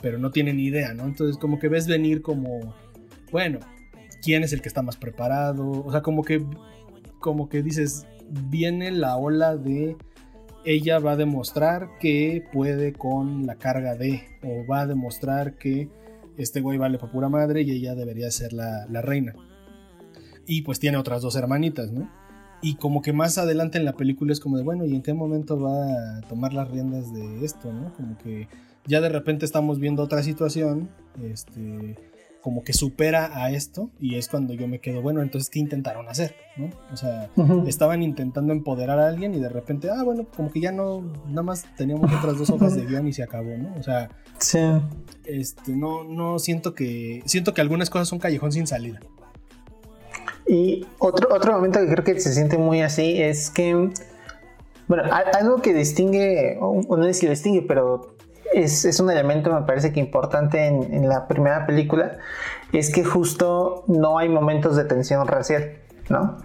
[0.00, 1.04] pero no tiene ni idea, ¿no?
[1.04, 2.74] Entonces como que ves venir como,
[3.30, 3.60] bueno,
[4.22, 5.70] ¿quién es el que está más preparado?
[5.70, 6.44] O sea, como que,
[7.20, 9.96] como que dices, viene la ola de
[10.64, 15.88] ella va a demostrar que puede con la carga de, o va a demostrar que
[16.36, 19.34] este güey vale para pura madre y ella debería ser la, reina.
[20.46, 22.10] Y pues tiene otras dos hermanitas, ¿no?
[22.62, 25.12] Y como que más adelante en la película es como de, bueno, ¿y en qué
[25.12, 27.92] momento va a tomar las riendas de esto, ¿no?
[27.94, 28.48] Como que
[28.86, 30.88] ya de repente estamos viendo otra situación,
[31.22, 31.96] este,
[32.46, 36.08] como que supera a esto y es cuando yo me quedo, bueno, entonces, ¿qué intentaron
[36.08, 36.36] hacer?
[36.56, 36.70] ¿no?
[36.92, 37.28] O sea,
[37.66, 41.42] estaban intentando empoderar a alguien y de repente, ah, bueno, como que ya no, nada
[41.42, 43.74] más teníamos otras dos hojas de guion y se acabó, ¿no?
[43.76, 44.60] O sea, sí.
[45.24, 49.00] este, no, no siento que, siento que algunas cosas son callejón sin salida.
[50.46, 53.90] Y otro, otro momento que creo que se siente muy así es que,
[54.86, 58.15] bueno, algo que distingue, o no es que distingue, pero
[58.52, 62.18] es, un elemento, me parece que importante en, la primera película,
[62.72, 65.78] es que justo no hay momentos de tensión racial,
[66.08, 66.38] ¿no?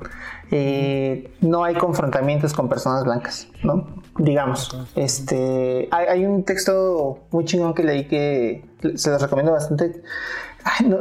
[0.52, 3.88] Eh, no hay confrontamientos con personas blancas, ¿no?
[4.18, 10.02] Digamos, este, hay, un texto muy chingón que leí que se los recomiendo bastante,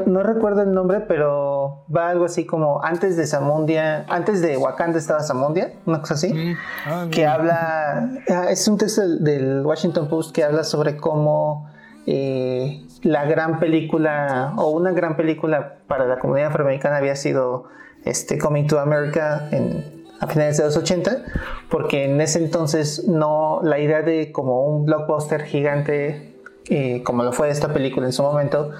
[0.07, 4.99] no, recuerdo el nombre, pero va algo así como antes de Samundia, antes de Wakanda
[4.99, 6.57] estaba Samundia, una cosa así, mm.
[6.87, 11.71] ah, que habla, ah, es un texto del, Washington Post que habla sobre cómo
[12.07, 17.65] eh, la gran película o una gran película para la comunidad afroamericana había sido
[18.05, 21.25] este, Coming to America en, a finales de los 80,
[21.71, 26.37] porque en ese entonces no, la idea de como un blockbuster gigante,
[26.69, 28.71] eh, como lo fue esta película en su momento,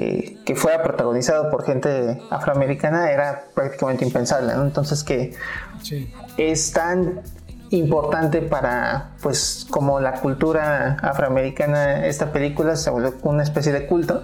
[0.00, 5.34] eh, que fuera protagonizado por gente afroamericana era prácticamente impensable, Entonces que
[6.36, 7.20] es tan
[7.70, 14.22] importante para, pues, como la cultura afroamericana, esta película se volvió una especie de culto.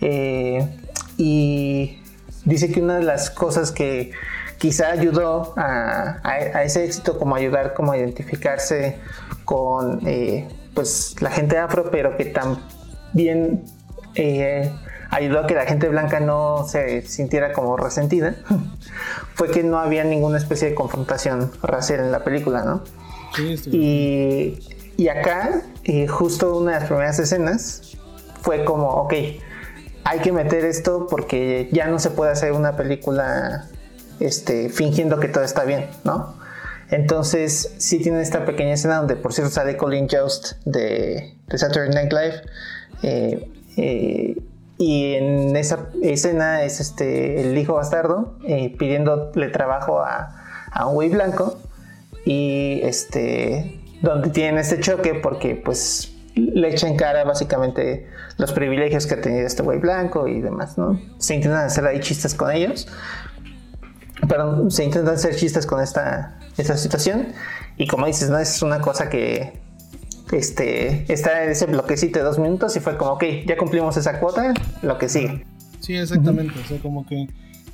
[0.00, 0.78] Eh,
[1.16, 2.00] y
[2.44, 4.12] dice que una de las cosas que
[4.58, 9.00] quizá ayudó a, ese éxito, como ayudar como a identificarse
[9.44, 13.64] con eh, pues la gente afro, pero que también
[14.14, 14.70] eh,
[15.10, 18.36] ayudó a que la gente blanca no se sintiera como resentida,
[19.34, 22.82] fue que no había ninguna especie de confrontación racial en la película, ¿no?
[23.66, 24.58] y,
[24.96, 27.96] y, acá, eh, justo una de las primeras escenas
[28.42, 29.14] fue como, ok,
[30.04, 33.68] hay que meter esto porque ya no se puede hacer una película
[34.18, 36.34] este, fingiendo que todo está bien, ¿no?
[36.90, 41.90] Entonces, sí tiene esta pequeña escena donde, por cierto, sale Colin Jost de, de Saturday
[41.90, 42.42] Night Live.
[43.02, 44.42] Eh, eh,
[44.80, 50.34] y en esa escena es este el hijo bastardo eh, pidiéndole trabajo a,
[50.72, 51.58] a, un güey blanco
[52.24, 58.08] y este donde tienen este choque porque pues le echa en cara básicamente
[58.38, 60.98] los privilegios que ha tenido este güey blanco y demás, ¿no?
[61.18, 62.88] Se intentan hacer ahí chistes con ellos,
[64.26, 67.34] perdón, se intentan hacer chistes con esta, esta situación
[67.76, 68.38] y como dices, ¿no?
[68.38, 69.60] Es una cosa que
[70.32, 74.20] este, está en ese bloquecito de dos minutos y fue como, ok, ya cumplimos esa
[74.20, 75.44] cuota, lo que sigue.
[75.80, 77.26] Sí, exactamente, o sea, como que,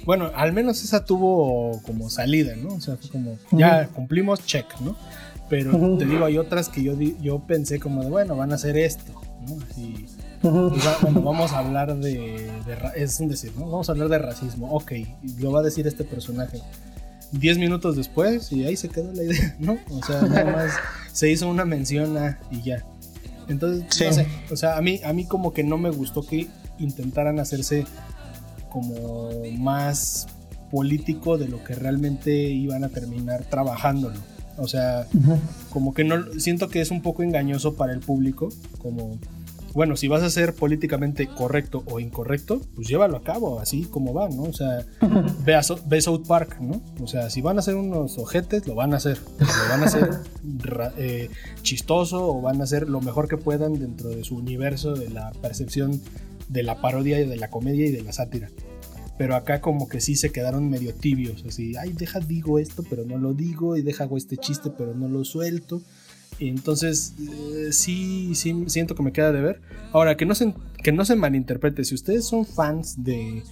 [0.05, 2.75] bueno, al menos esa tuvo como salida, ¿no?
[2.75, 4.97] O sea, fue como, ya cumplimos, check, ¿no?
[5.49, 8.77] Pero te digo, hay otras que yo, yo pensé como de, bueno, van a hacer
[8.77, 9.13] esto,
[9.47, 9.57] ¿no?
[9.71, 10.07] Así,
[10.43, 12.51] bueno, vamos a hablar de,
[12.95, 13.67] es un decir, ¿no?
[13.67, 14.93] Vamos a hablar de racismo, ok,
[15.39, 16.61] lo va a decir este personaje.
[17.39, 19.79] Diez minutos después y ahí se quedó la idea, ¿no?
[19.91, 20.73] O sea, nada más
[21.13, 22.85] se hizo una mención a y ya.
[23.49, 26.49] Entonces, no sé, o sea, a mí, a mí como que no me gustó que
[26.79, 27.87] intentaran hacerse
[28.71, 30.27] como más
[30.71, 34.19] político de lo que realmente iban a terminar trabajándolo.
[34.59, 35.07] O sea,
[35.71, 39.19] como que no siento que es un poco engañoso para el público, como
[39.77, 44.15] bueno, si vas a ser políticamente correcto o incorrecto, pues llévalo a cabo, así como
[44.15, 44.45] va, ¿no?
[44.45, 44.87] O sea,
[45.87, 46.81] ve, South Park, ¿no?
[46.99, 49.19] O sea, si van a ser unos ojetes, lo van a hacer.
[49.39, 50.09] Lo van a hacer
[50.97, 51.29] eh,
[51.61, 55.31] chistoso o van a hacer lo mejor que puedan dentro de su universo de la
[55.43, 56.01] percepción
[56.49, 58.49] de la parodia y de la comedia y de la sátira.
[59.19, 63.05] Pero acá como que sí se quedaron medio tibios, así, ay, deja digo esto, pero
[63.05, 65.83] no lo digo, y deja hago este chiste, pero no lo suelto.
[66.39, 69.61] Entonces, eh, sí, sí, siento que me queda de ver.
[69.93, 73.43] Ahora, que no se, que no se malinterprete, si ustedes son fans de,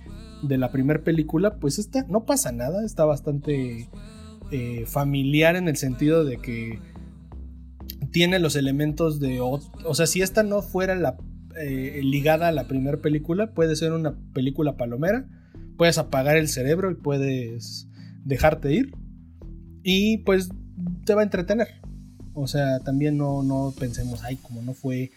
[0.42, 3.88] de la primera película, pues esta no pasa nada, está bastante
[4.50, 6.78] eh, familiar en el sentido de que
[8.12, 9.40] tiene los elementos de...
[9.40, 11.16] O sea, si esta no fuera
[11.56, 15.26] eh, ligada a la primera película, puede ser una película palomera,
[15.76, 17.88] puedes apagar el cerebro y puedes
[18.24, 18.92] dejarte ir
[19.82, 20.50] y pues
[21.04, 21.68] te va a entretener.
[22.34, 25.10] O sea, también no, no pensemos, ay, como no fue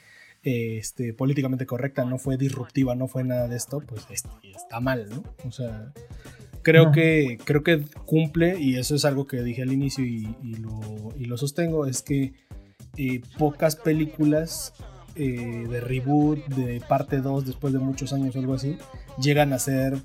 [0.44, 5.10] este, políticamente correcta, no fue disruptiva, no fue nada de esto, pues este, está mal,
[5.10, 5.24] ¿no?
[5.46, 5.92] O sea,
[6.62, 10.28] creo, que, creo que cumple, y eso es algo que dije al inicio y,
[11.18, 12.34] lo, sostengo, es que
[12.98, 14.74] eh, pocas películas
[15.16, 18.78] eh, de reboot, de parte 2, después de muchos años o algo así,
[19.20, 19.98] llegan a ser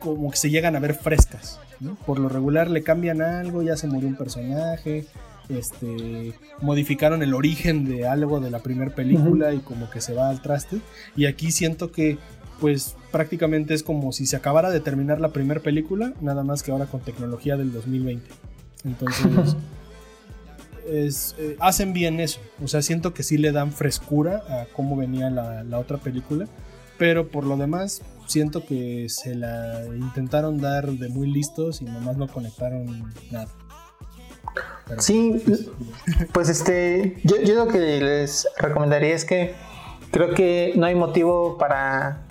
[0.00, 1.60] como que se llegan a ver frescas.
[1.78, 1.94] ¿no?
[1.94, 5.06] Por lo regular le cambian algo, ya se murió un personaje,
[5.50, 10.28] este, modificaron el origen de algo de la primera película y como que se va
[10.28, 10.80] al traste.
[11.16, 12.18] Y aquí siento que
[12.60, 16.70] pues prácticamente es como si se acabara de terminar la primera película, nada más que
[16.70, 18.24] ahora con tecnología del 2020.
[18.84, 19.56] Entonces,
[21.38, 22.40] eh, hacen bien eso.
[22.62, 26.46] O sea, siento que sí le dan frescura a cómo venía la, la otra película.
[26.98, 32.18] Pero por lo demás, siento que se la intentaron dar de muy listos y nomás
[32.18, 33.48] no conectaron nada
[34.98, 35.42] sí,
[36.32, 39.54] pues este, yo, lo que les recomendaría es que
[40.10, 42.22] creo que no hay motivo para,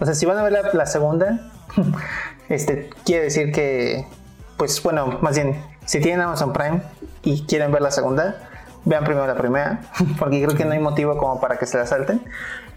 [0.00, 1.50] o sea, si van a ver la, segunda,
[2.48, 4.06] este, quiere decir que,
[4.56, 6.82] pues bueno, más bien, si tienen Amazon Prime
[7.22, 8.48] y quieren ver la segunda,
[8.84, 9.80] vean primero la primera,
[10.18, 12.22] porque creo que no hay motivo como para que se la salten,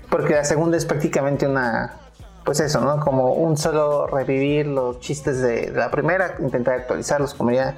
[0.10, 1.98] porque la segunda es prácticamente una,
[2.45, 3.00] pues eso, ¿no?
[3.02, 7.78] Como un solo revivir los chistes de la primera, intentar actualizarlos, como ya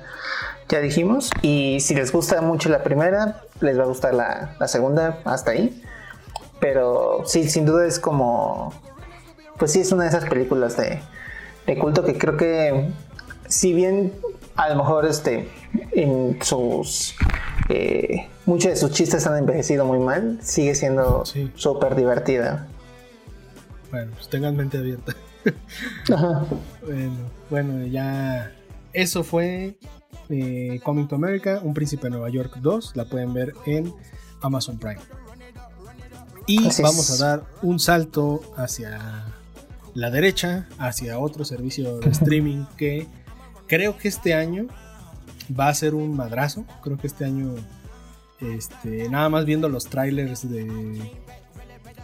[0.70, 1.32] ya dijimos.
[1.42, 5.84] Y si les gusta mucho la primera, les va a gustar la, segunda hasta ahí.
[6.60, 8.74] Pero sí, sin duda es como.
[9.58, 11.02] Pues sí, es una de esas películas de,
[11.78, 12.90] culto que creo que,
[13.48, 14.14] si bien
[14.56, 15.50] a lo mejor este,
[15.92, 17.16] en sus.
[17.68, 21.24] Eh, muchos de sus chistes han envejecido muy mal, sigue siendo
[21.56, 22.68] súper divertida.
[23.92, 25.16] Bueno, pues tengan mente abierta.
[26.86, 27.16] Bueno,
[27.50, 28.52] bueno, ya.
[28.94, 29.78] Eso fue
[30.30, 33.94] eh, Coming to America, Un Príncipe de Nueva York 2, la pueden ver en
[34.42, 35.02] Amazon Prime.
[36.48, 39.26] Y vamos a dar un salto hacia
[39.94, 43.08] la derecha, hacia otro servicio de streaming que
[43.68, 44.68] creo que este año
[45.58, 46.66] va a ser un madrazo.
[46.82, 47.54] Creo que este año,
[48.40, 50.66] este, nada más viendo los trailers de,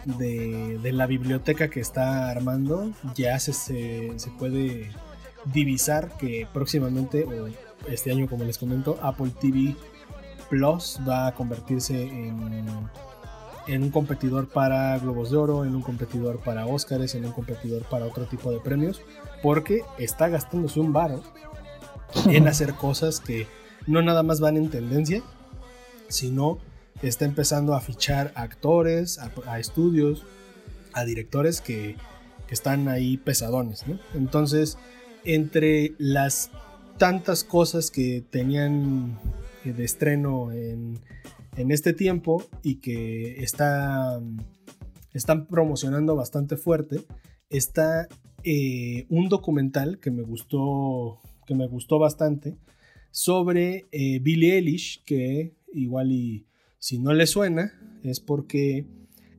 [0.04, 4.90] de, la biblioteca que está armando, ya se, se, puede
[5.52, 7.26] divisar que próximamente,
[7.88, 9.76] este año, como les comento, Apple TV
[10.48, 12.66] Plus va a convertirse en,
[13.66, 17.82] en un competidor para Globos de Oro, en un competidor para Oscars, en un competidor
[17.84, 19.02] para otro tipo de premios,
[19.42, 21.22] porque está gastándose un varo
[22.26, 23.46] en hacer cosas que
[23.86, 25.22] no nada más van en tendencia,
[26.08, 26.58] sino
[27.02, 30.24] está empezando a fichar actores, a, estudios,
[30.92, 31.96] a directores que,
[32.46, 33.84] que, están ahí pesadones.
[34.14, 34.78] Entonces,
[35.24, 36.50] entre las
[36.98, 39.18] tantas cosas que tenían
[39.64, 41.00] eh, de estreno en,
[41.56, 44.20] este tiempo y que está,
[45.14, 47.00] están promocionando bastante fuerte,
[47.48, 48.08] está
[48.44, 52.58] eh, un documental que me gustó, que me gustó bastante
[53.10, 56.44] sobre eh, Billie Eilish, que igual y
[56.78, 57.72] si no le suena
[58.02, 58.84] es porque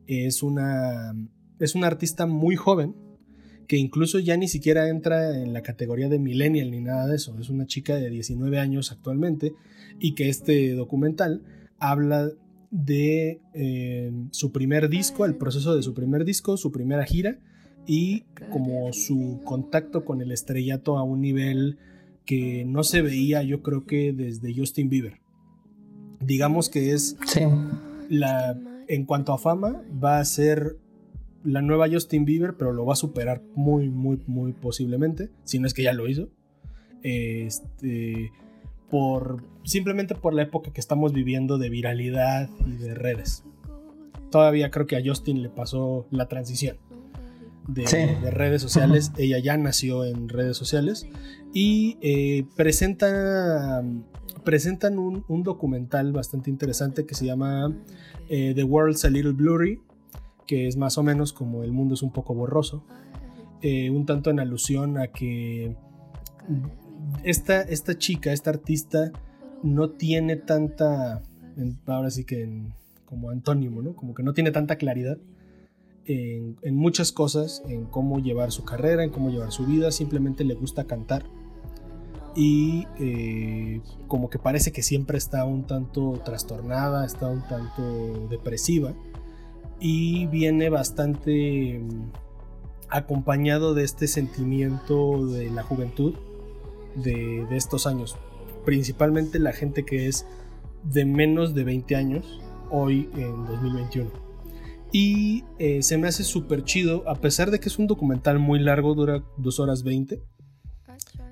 [0.07, 1.13] es una,
[1.59, 2.95] es una artista muy joven,
[3.67, 7.37] que incluso ya ni siquiera entra en la categoría de millennial ni nada de eso.
[7.39, 9.53] Es una chica de 19 años actualmente
[9.99, 11.43] y que este documental
[11.77, 12.31] habla
[12.71, 17.39] de eh, su primer disco, el proceso de su primer disco, su primera gira
[17.85, 21.77] y como su contacto con el estrellato a un nivel
[22.25, 25.19] que no se veía yo creo que desde Justin Bieber.
[26.19, 27.17] Digamos que es
[28.09, 28.57] la
[28.87, 30.77] en cuanto a fama va a ser
[31.47, 35.67] la nueva Justin Bieber, pero lo va a superar muy, muy, muy posiblemente, si no
[35.67, 36.29] es que ya lo hizo.
[37.03, 38.31] Este,
[38.89, 43.45] por, simplemente por la época que estamos viviendo de viralidad y de redes.
[44.29, 46.77] Todavía creo que a Justin le pasó la transición
[47.67, 49.13] de, redes sociales.
[49.17, 51.07] Ella ya nació en redes sociales
[51.53, 53.83] y eh, presenta,
[54.43, 57.73] presentan un, documental bastante interesante que se llama
[58.27, 59.79] eh, The World's a Little Blurry,
[60.47, 62.83] que es más o menos como El mundo es un poco borroso,
[63.61, 65.75] eh, un tanto en alusión a que
[67.23, 69.11] esta, esta chica, esta artista,
[69.63, 71.21] no tiene tanta,
[71.85, 72.49] ahora sí que
[73.05, 73.95] como antónimo, ¿no?
[73.95, 75.17] Como que no tiene tanta claridad
[76.05, 80.55] en, muchas cosas, en cómo llevar su carrera, en cómo llevar su vida, simplemente le
[80.55, 81.25] gusta cantar
[82.35, 88.93] y eh, como que parece que siempre está un tanto trastornada, está un tanto depresiva
[89.79, 92.11] y viene bastante mm,
[92.89, 96.15] acompañado de este sentimiento de la juventud
[96.95, 98.17] de, estos años,
[98.65, 100.25] principalmente la gente que es
[100.83, 104.09] de menos de 20 años hoy en 2021.
[104.91, 108.59] Y eh, se me hace súper chido, a pesar de que es un documental muy
[108.59, 110.23] largo, dura 2 horas 20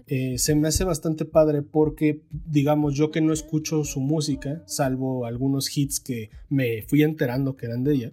[0.07, 5.25] eh, se me hace bastante padre porque, digamos, yo que no escucho su música, salvo
[5.25, 8.11] algunos hits que me fui enterando que eran de ella,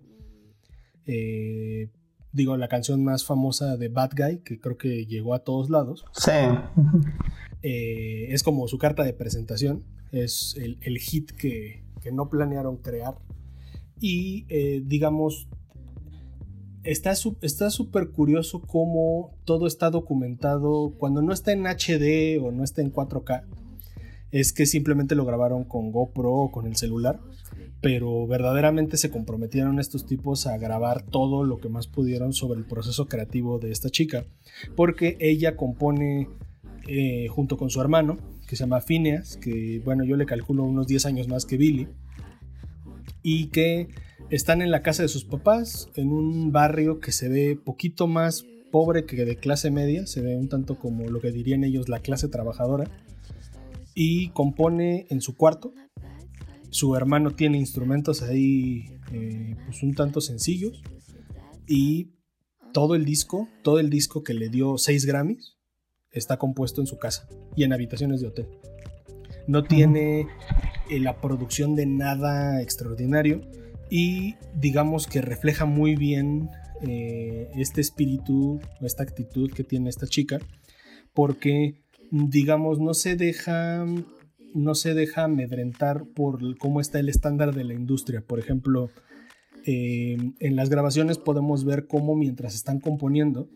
[1.06, 1.88] eh,
[2.32, 6.04] digo, la canción más famosa de Bad Guy, que creo que llegó a todos lados.
[6.12, 6.30] Sí.
[7.64, 13.14] Eh, es como su carta de presentación, es el, hit que, que, no planearon crear.
[14.00, 14.46] Y,
[14.80, 15.46] digamos,
[16.82, 22.82] está súper curioso cómo todo está documentado cuando no está en HD o no está
[22.82, 23.44] en 4K.
[24.30, 27.20] Es que simplemente lo grabaron con GoPro o con el celular.
[27.82, 32.64] Pero verdaderamente se comprometieron estos tipos a grabar todo lo que más pudieron sobre el
[32.64, 34.24] proceso creativo de esta chica.
[34.76, 36.28] Porque ella compone
[36.88, 38.16] eh, junto con su hermano,
[38.46, 41.88] que se llama Phineas, que bueno, yo le calculo unos 10 años más que Billy.
[43.22, 43.88] Y que
[44.30, 48.46] están en la casa de sus papás, en un barrio que se ve poquito más
[48.70, 52.00] pobre que de clase media, se ve un tanto como lo que dirían ellos la
[52.00, 52.90] clase trabajadora,
[53.94, 55.72] y compone en su cuarto.
[56.72, 60.82] Su hermano tiene instrumentos ahí eh, pues un tanto sencillos
[61.66, 62.14] y
[62.72, 65.58] todo el disco, todo el disco que le dio 6 Grammys,
[66.12, 68.46] está compuesto en su casa y en habitaciones de hotel.
[69.46, 70.26] No tiene
[70.88, 73.42] eh, la producción de nada extraordinario
[73.90, 76.48] y digamos que refleja muy bien
[76.80, 80.38] eh, este espíritu, esta actitud que tiene esta chica,
[81.12, 83.84] porque digamos no se deja
[84.54, 88.22] no se deja amedrentar por cómo está el estándar de la industria.
[88.22, 88.90] Por ejemplo,
[89.64, 93.48] eh, en las grabaciones podemos ver cómo mientras están componiendo,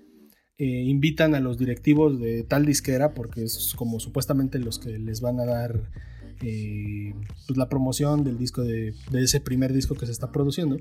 [0.59, 5.20] eh, invitan a los directivos de tal disquera, porque es como supuestamente los que les
[5.20, 5.90] van a dar
[6.42, 7.12] eh,
[7.47, 10.78] pues la promoción del disco de, ese primer disco que se está produciendo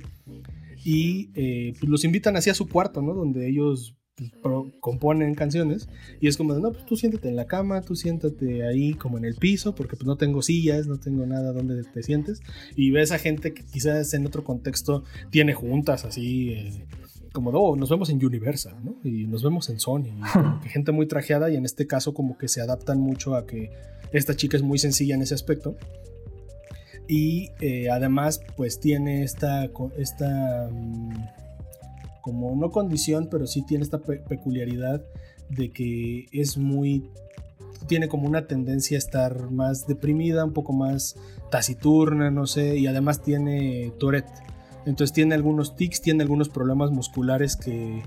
[0.84, 1.28] y
[1.72, 3.14] pues los invitan hacia su cuarto, ¿no?
[3.14, 5.90] Donde ellos pues, componen canciones
[6.22, 9.18] y es como de, no, pues tú siéntate en la cama, tú siéntate ahí como
[9.18, 12.42] en el piso porque pues no tengo sillas, no tengo nada donde te sientes
[12.76, 16.86] y ves a gente que quizás en otro contexto tiene juntas así eh,
[17.36, 18.96] como, oh, nos vemos en Universal, ¿no?
[19.04, 20.08] Y nos vemos en Sony,
[20.64, 23.72] y gente muy trajeada y en este caso como que se adaptan mucho a que
[24.14, 25.76] esta chica es muy sencilla en ese aspecto.
[27.08, 31.14] Y eh, además, pues tiene esta, esta mm,
[32.26, 35.06] como no condición, pero sí tiene esta peculiaridad
[35.48, 37.12] de que es muy,
[37.86, 41.18] tiene como una tendencia a estar más deprimida, un poco más
[41.52, 44.42] taciturna, no sé, y además tiene Tourette.
[44.88, 48.02] Entonces tiene algunos tics, tiene algunos problemas musculares que,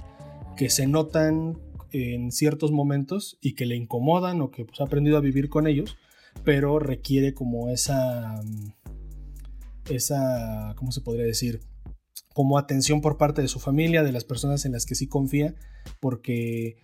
[0.56, 1.56] que se notan
[1.92, 5.68] en ciertos momentos y que le incomodan o que pues, ha aprendido a vivir con
[5.68, 5.96] ellos,
[6.42, 8.42] pero requiere como esa,
[9.88, 11.60] esa, ¿cómo se podría decir?
[12.32, 15.54] Como atención por parte de su familia, de las personas en las que sí confía,
[16.00, 16.76] porque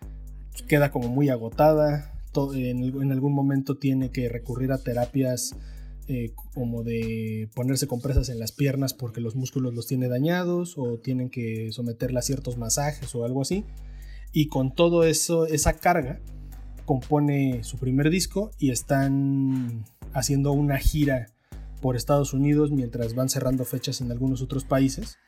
[0.69, 2.15] queda como muy agotada,
[2.55, 5.55] en, algún momento tiene que recurrir a terapias
[6.09, 10.99] eh, como de ponerse compresas en las piernas porque los músculos los tiene dañados o
[10.99, 13.65] tienen que someterla a ciertos masajes o algo así.
[14.33, 16.21] Y con todo eso, esa carga,
[16.85, 21.29] compone su primer disco y están haciendo una gira
[21.85, 25.19] por Estados Unidos mientras van cerrando fechas en algunos otros países.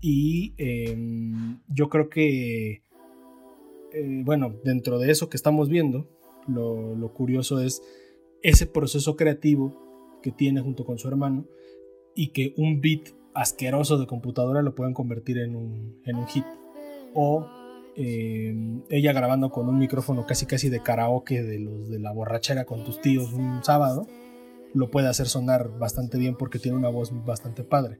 [0.00, 2.84] Y em, yo creo que,
[3.92, 6.08] eh, bueno, dentro de eso que estamos viendo,
[6.46, 7.82] lo, curioso es
[8.42, 11.44] ese proceso creativo que tiene junto con su hermano
[12.14, 16.46] y que un beat asqueroso de computadora lo pueden convertir en un, en un hit.
[17.12, 17.46] O
[17.94, 18.56] eh,
[18.88, 22.84] ella grabando con un micrófono casi casi de karaoke de los de la borrachera con
[22.84, 24.06] tus tíos un sábado,
[24.74, 27.98] lo puede hacer sonar bastante bien porque tiene una voz bastante padre.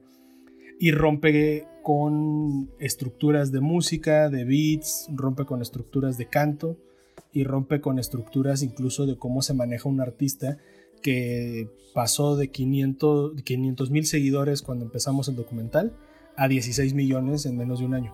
[0.79, 6.77] Y rompe con estructuras de música, de beats, rompe con estructuras de canto
[7.33, 10.57] y rompe con estructuras incluso de cómo se maneja un artista
[11.01, 13.33] que pasó de 500
[13.91, 15.93] mil seguidores cuando empezamos el documental
[16.35, 18.13] a 16 millones en menos de un año.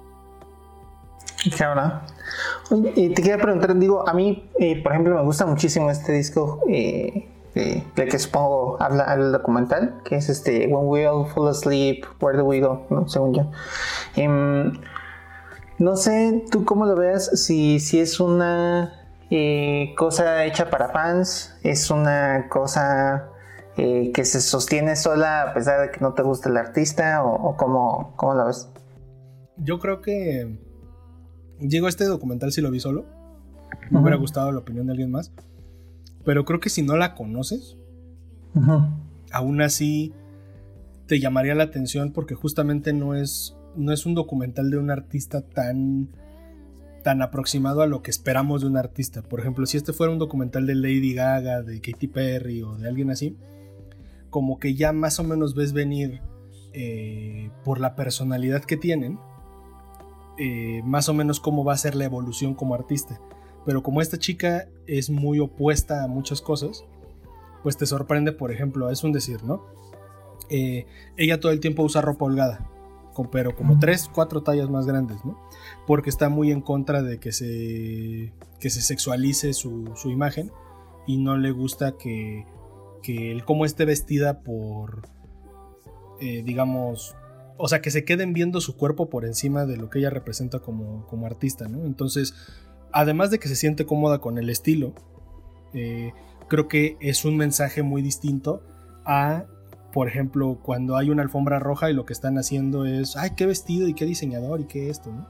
[2.71, 6.61] Oye, te quería preguntar, digo, a mí, eh, por ejemplo, me gusta muchísimo este disco
[6.67, 12.03] eh, de, que supongo habla el documental, que es este When We All Fall Asleep,
[12.21, 13.07] Where Do We Go, ¿no?
[13.07, 13.51] según yo.
[14.15, 14.73] Em,
[15.79, 18.93] no sé, tú cómo lo veas, si, si es una
[19.29, 23.29] eh, cosa hecha para fans, es una cosa
[23.77, 27.55] eh, que se sostiene sola a pesar de que no te gusta el artista o,
[27.55, 28.69] cómo, cómo, la ves?
[29.57, 30.59] Yo creo que
[31.59, 33.05] digo este documental si lo vi solo,
[33.91, 35.31] me hubiera gustado la opinión de alguien más,
[36.25, 37.77] pero creo que si no la conoces,
[39.31, 40.13] aún así
[41.07, 45.41] te llamaría la atención porque justamente no es no es un documental de un artista
[45.41, 46.09] tan
[47.03, 49.21] tan aproximado a lo que esperamos de un artista.
[49.21, 52.87] Por ejemplo, si este fuera un documental de Lady Gaga, de Katy Perry o de
[52.87, 53.37] alguien así,
[54.31, 56.21] como que ya más o menos ves venir
[56.73, 59.19] eh, por la personalidad que tienen,
[60.39, 63.21] eh, más o menos cómo va a ser la evolución como artista.
[63.65, 66.85] Pero como esta chica es muy opuesta a muchas cosas,
[67.63, 69.65] pues te sorprende, por ejemplo, es un decir, ¿no?
[70.49, 70.85] Eh,
[71.17, 72.69] ella todo el tiempo usa ropa holgada
[73.31, 75.39] pero como tres, cuatro tallas más grandes, ¿no?
[75.87, 80.51] Porque está muy en contra de que se, que se sexualice su, imagen
[81.07, 82.45] y no le gusta que,
[83.01, 85.07] que el cómo esté vestida por,
[86.19, 87.15] eh, digamos,
[87.57, 90.59] o sea, que se queden viendo su cuerpo por encima de lo que ella representa
[90.59, 91.85] como, como artista, ¿no?
[91.85, 92.33] Entonces,
[92.95, 94.93] además de que se siente cómoda con el estilo,
[95.73, 96.13] eh,
[96.47, 98.63] creo que es un mensaje muy distinto
[99.05, 99.45] a
[99.93, 103.45] por ejemplo, cuando hay una alfombra roja y lo que están haciendo es, ay, qué
[103.45, 105.25] vestido y qué diseñador y qué esto, ¿no?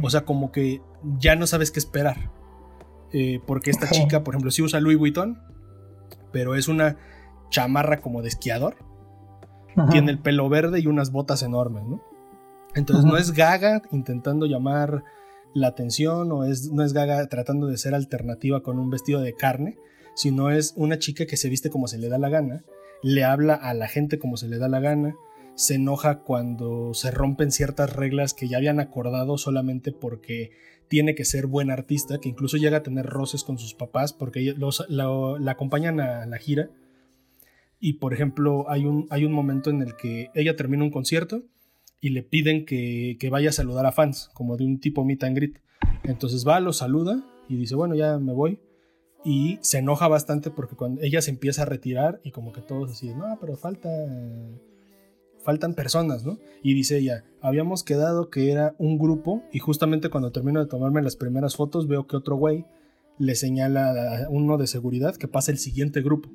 [0.00, 0.80] O sea, como que
[1.18, 2.30] ya no sabes qué esperar.
[3.12, 5.42] Eh, porque esta chica, por ejemplo, sí usa Louis Vuitton,
[6.30, 6.98] pero es una
[7.48, 8.76] chamarra como de esquiador.
[9.90, 12.00] Tiene el pelo verde y unas botas enormes, ¿no?
[12.76, 15.02] Entonces no es gaga intentando llamar
[15.54, 19.34] la atención o es, no es gaga tratando de ser alternativa con un vestido de
[19.34, 19.78] carne,
[20.14, 22.64] sino es una chica que se viste como se le da la gana
[23.02, 25.16] le habla a la gente como se le da la gana,
[25.54, 30.52] se enoja cuando se rompen ciertas reglas que ya habían acordado solamente porque
[30.88, 34.54] tiene que ser buen artista, que incluso llega a tener roces con sus papás porque
[34.56, 36.70] los, la, acompañan a la gira.
[37.78, 41.42] Y por ejemplo, hay un, hay un momento en el que ella termina un concierto
[42.00, 45.24] y le piden que, que vaya a saludar a fans, como de un tipo meet
[45.24, 45.60] and greet.
[46.04, 48.60] Entonces va, los saluda y dice, bueno, ya me voy
[49.24, 52.92] y se enoja bastante porque cuando ella se empieza a retirar y como que todos
[52.92, 53.90] así, no, pero falta,
[55.44, 56.38] faltan personas, ¿no?
[56.62, 61.02] Y dice ella, habíamos quedado que era un grupo y justamente cuando termino de tomarme
[61.02, 62.64] las primeras fotos veo que otro güey
[63.18, 66.30] le señala a uno de seguridad que pasa el siguiente grupo.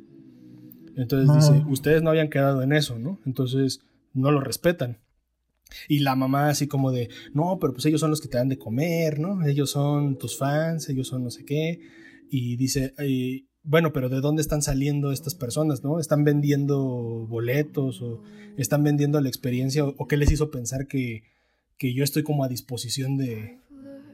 [0.95, 1.67] Entonces dice, ah.
[1.69, 3.19] ustedes no habían quedado en eso, ¿no?
[3.25, 3.81] Entonces
[4.13, 4.99] no lo respetan.
[5.87, 8.49] Y la mamá así como de, no, pero pues ellos son los que te dan
[8.49, 9.45] de comer, ¿no?
[9.45, 11.79] Ellos son tus fans, ellos son no sé qué
[12.29, 12.93] y dice,
[13.63, 15.83] bueno, pero ¿de dónde están saliendo estas personas?
[15.83, 15.99] ¿no?
[15.99, 18.21] ¿Están vendiendo boletos o
[18.57, 21.23] están vendiendo la experiencia o, qué les hizo pensar que,
[21.79, 23.59] yo estoy como a disposición de,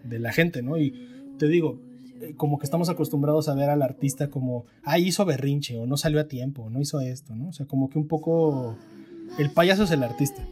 [0.03, 0.61] la gente?
[0.61, 0.77] ¿no?
[0.77, 0.93] Y
[1.37, 1.81] te digo,
[2.21, 5.97] eh, como que estamos acostumbrados a ver al artista como, ah, hizo berrinche o no
[5.97, 7.49] salió a tiempo, no hizo esto, ¿no?
[7.49, 8.77] O sea, como que un poco
[9.39, 10.47] el payaso es el artista.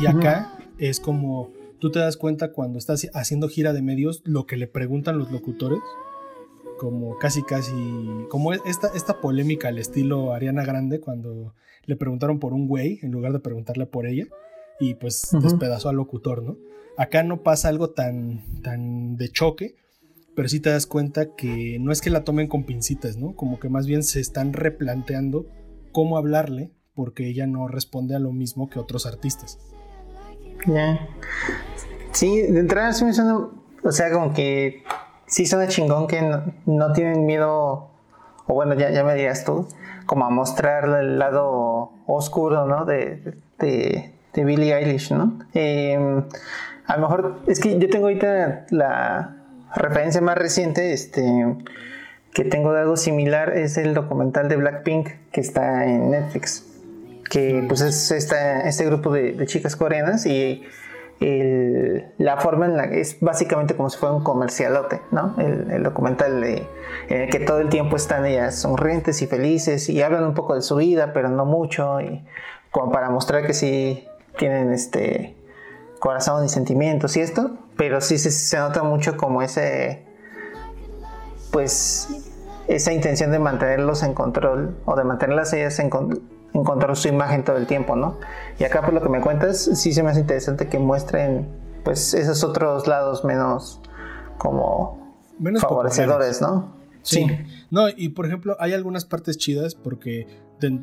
[0.00, 4.46] Y acá es como tú te das cuenta cuando estás haciendo gira de medios lo
[4.46, 5.80] que le preguntan los locutores
[6.78, 7.72] como casi casi
[8.28, 13.12] como esta, esta polémica al estilo Ariana Grande cuando le preguntaron por un güey en
[13.12, 14.26] lugar de preguntarle por ella
[14.80, 16.56] y pues despedazó al locutor, ¿no?
[16.96, 19.76] Acá no pasa algo tan, tan de choque,
[20.34, 23.34] pero sí te das cuenta que no es que la tomen con pincitas, ¿no?
[23.36, 25.46] Como que más bien se están replanteando
[25.92, 29.58] cómo hablarle porque ella no responde a lo mismo que otros artistas.
[30.66, 31.08] Ya.
[32.12, 33.48] Sí, de entrada sí me suena,
[33.82, 34.84] o sea, como que
[35.26, 36.22] sí suena chingón que
[36.66, 37.90] no, tienen miedo,
[38.46, 39.66] o bueno, ya, ya me dirías tú,
[40.06, 42.84] como a mostrar el lado oscuro, ¿no?
[42.84, 45.38] De, de, de Billie Eilish, ¿no?
[45.54, 46.24] Em,
[46.86, 49.36] a lo mejor, es que yo tengo ahorita la
[49.74, 51.56] referencia más reciente, este,
[52.34, 56.66] que tengo de algo similar, es el documental de Blackpink que está en Netflix,
[57.32, 60.64] que pues es este grupo de, chicas coreanas y
[62.18, 65.34] la forma en la es básicamente como si fuera un comercialote, ¿no?
[65.38, 66.68] El, documental de,
[67.08, 70.54] en el que todo el tiempo están ellas sonrientes y felices y hablan un poco
[70.54, 72.22] de su vida, pero no mucho, y
[72.70, 74.06] como para mostrar que sí
[74.36, 75.34] tienen este
[76.00, 80.04] corazón y sentimientos y esto, pero sí se, nota mucho como ese,
[81.50, 82.08] pues,
[82.68, 85.88] esa intención de mantenerlos en control o de mantenerlas ellas en,
[86.52, 88.18] control su imagen todo el tiempo, ¿no?
[88.58, 91.48] Y acá por lo que me cuentas, sí se me hace interesante que muestren,
[91.84, 93.80] pues, esos otros lados menos
[94.38, 96.74] como menos favorecedores, ¿no?
[97.02, 97.26] Sí.
[97.70, 100.26] No, y por ejemplo, hay algunas partes chidas porque,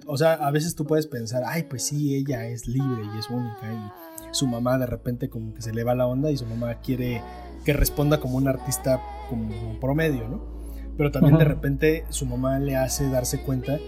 [0.06, 3.30] o sea, a veces tú puedes pensar, ay, pues sí, ella es libre y es
[3.30, 6.46] única y su mamá de repente como que se le va la onda y su
[6.46, 7.22] mamá quiere
[7.64, 10.42] que responda como un artista como promedio, ¿no?
[10.98, 13.80] Pero también de repente su mamá le hace darse cuenta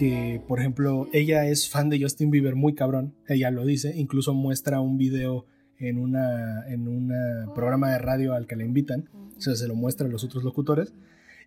[0.00, 4.32] que, por ejemplo, ella es fan de Justin Bieber muy cabrón, ella lo dice, incluso
[4.32, 5.44] muestra un video
[5.76, 7.12] en una en un
[7.54, 10.42] programa de radio al que la invitan, o sea, se lo muestra a los otros
[10.42, 10.94] locutores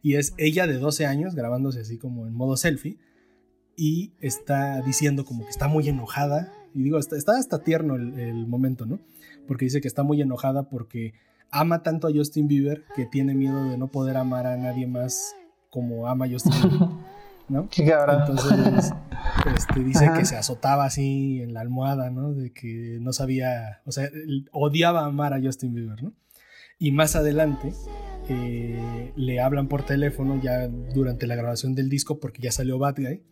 [0.04, 3.00] y es ella de 12 años grabándose así como en modo selfie
[3.76, 6.54] y está diciendo como que está muy enojada.
[6.76, 9.00] Y digo, está, está hasta tierno el, momento, ¿no?
[9.48, 11.16] Porque dice que está muy enojada porque
[11.50, 15.36] ama tanto a Justin Bieber que tiene miedo de no poder amar a nadie más
[15.72, 16.90] como ama a Justin Bieber.
[17.50, 17.68] ¿no?
[18.22, 18.94] Entonces
[19.56, 22.34] este, dice que se azotaba así en la almohada, ¿no?
[22.34, 24.10] De que no sabía, o sea,
[24.52, 26.14] odiaba amar a Justin Bieber, ¿no?
[26.80, 27.74] Y más adelante
[28.30, 32.96] eh, le hablan por teléfono ya durante la grabación del disco porque ya salió Bad
[32.98, 33.24] Guy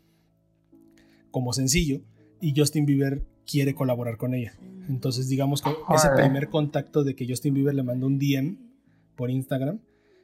[1.31, 2.01] como sencillo
[2.39, 4.53] y Justin Bieber quiere colaborar con ella.
[4.89, 8.57] Entonces digamos que ese primer contacto de que Justin Bieber le mandó un DM
[9.15, 9.79] por Instagram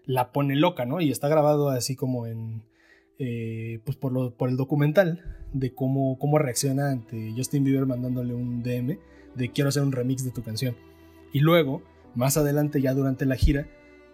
[0.07, 1.01] la pone loca, ¿no?
[1.01, 2.63] Y está grabado así como en...
[3.19, 8.35] Eh, pues por, lo, por el documental de cómo, cómo reacciona ante Justin Bieber mandándole
[8.35, 8.99] un DM
[9.35, 10.75] de quiero hacer un remix de tu canción.
[11.33, 11.81] Y luego,
[12.15, 13.67] más adelante, ya durante la gira,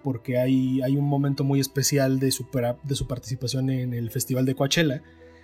[0.04, 2.48] porque hay, hay un momento muy especial de su,
[2.84, 5.02] de su participación en el Festival de Coachella,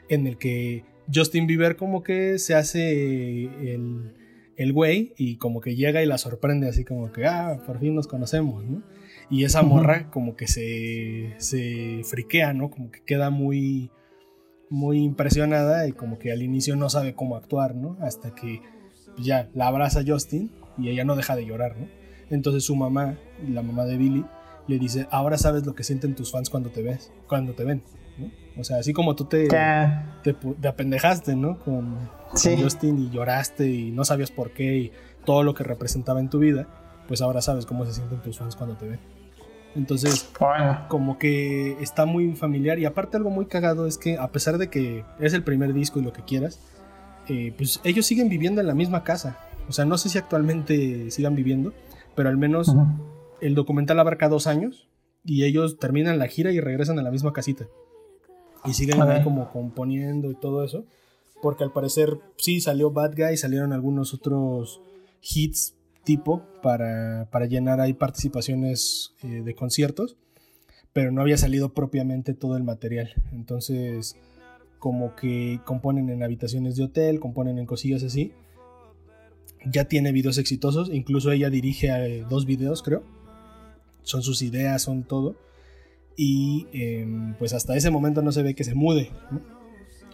[0.10, 0.84] en el que
[1.14, 4.14] Justin Bieber como que se hace el,
[4.60, 7.96] el güey y como que llega y la sorprende así como que, ah, por fin
[7.96, 8.84] nos conocemos, ¿no?
[9.30, 12.70] Y esa morra como que se, se friquea, ¿no?
[12.70, 13.90] Como que queda muy,
[14.70, 17.96] muy impresionada y como que al inicio no sabe cómo actuar, ¿no?
[18.02, 18.62] Hasta que
[19.18, 21.88] ya la abraza Justin y ella no deja de llorar, ¿no?
[22.30, 24.26] Entonces su mamá, la mamá de Billy,
[24.68, 27.82] le dice, ahora sabes lo que sienten tus fans cuando te ves, cuando te ven,
[28.20, 28.32] ¿no?
[28.60, 31.60] O sea, así como tú te, te, apendejaste, ¿no?
[31.60, 34.92] Con, Justin y lloraste y no sabías por qué y
[35.26, 36.68] todo lo que representaba en tu vida,
[37.08, 39.00] pues ahora sabes cómo se sienten tus fans cuando te ven.
[39.76, 40.30] Entonces,
[40.88, 44.70] como que está muy familiar y aparte algo muy cagado es que a pesar de
[44.70, 46.60] que es el primer disco y lo que quieras,
[47.28, 49.38] eh, pues ellos siguen viviendo en la misma casa.
[49.68, 51.74] O sea, no sé si actualmente sigan viviendo,
[52.16, 52.76] pero al menos
[53.42, 54.90] el documental abarca dos años
[55.24, 57.66] y ellos terminan la gira y regresan a la misma casita.
[58.66, 60.86] Y siguen ahí como componiendo y todo eso.
[61.42, 64.82] Porque al parecer sí salió Bad Guy, salieron algunos otros
[65.22, 70.18] hits tipo para, para llenar ahí participaciones eh, de conciertos.
[70.92, 73.12] Pero no había salido propiamente todo el material.
[73.32, 74.16] Entonces
[74.80, 78.32] como que componen en habitaciones de hotel, componen en cosillas así.
[79.66, 83.04] Ya tiene videos exitosos, incluso ella dirige eh, dos videos creo
[84.10, 85.36] son sus ideas, son todo.
[86.22, 89.10] Y em, pues hasta ese momento no se ve que se mude.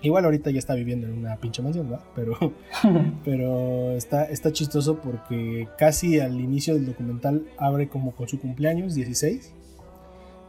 [0.03, 2.05] Igual ahorita ya está viviendo en una pinche mansión, ¿verdad?
[2.13, 2.53] Pero,
[3.25, 8.93] pero está, está chistoso porque casi al inicio del documental abre como con su cumpleaños,
[8.93, 9.51] 16.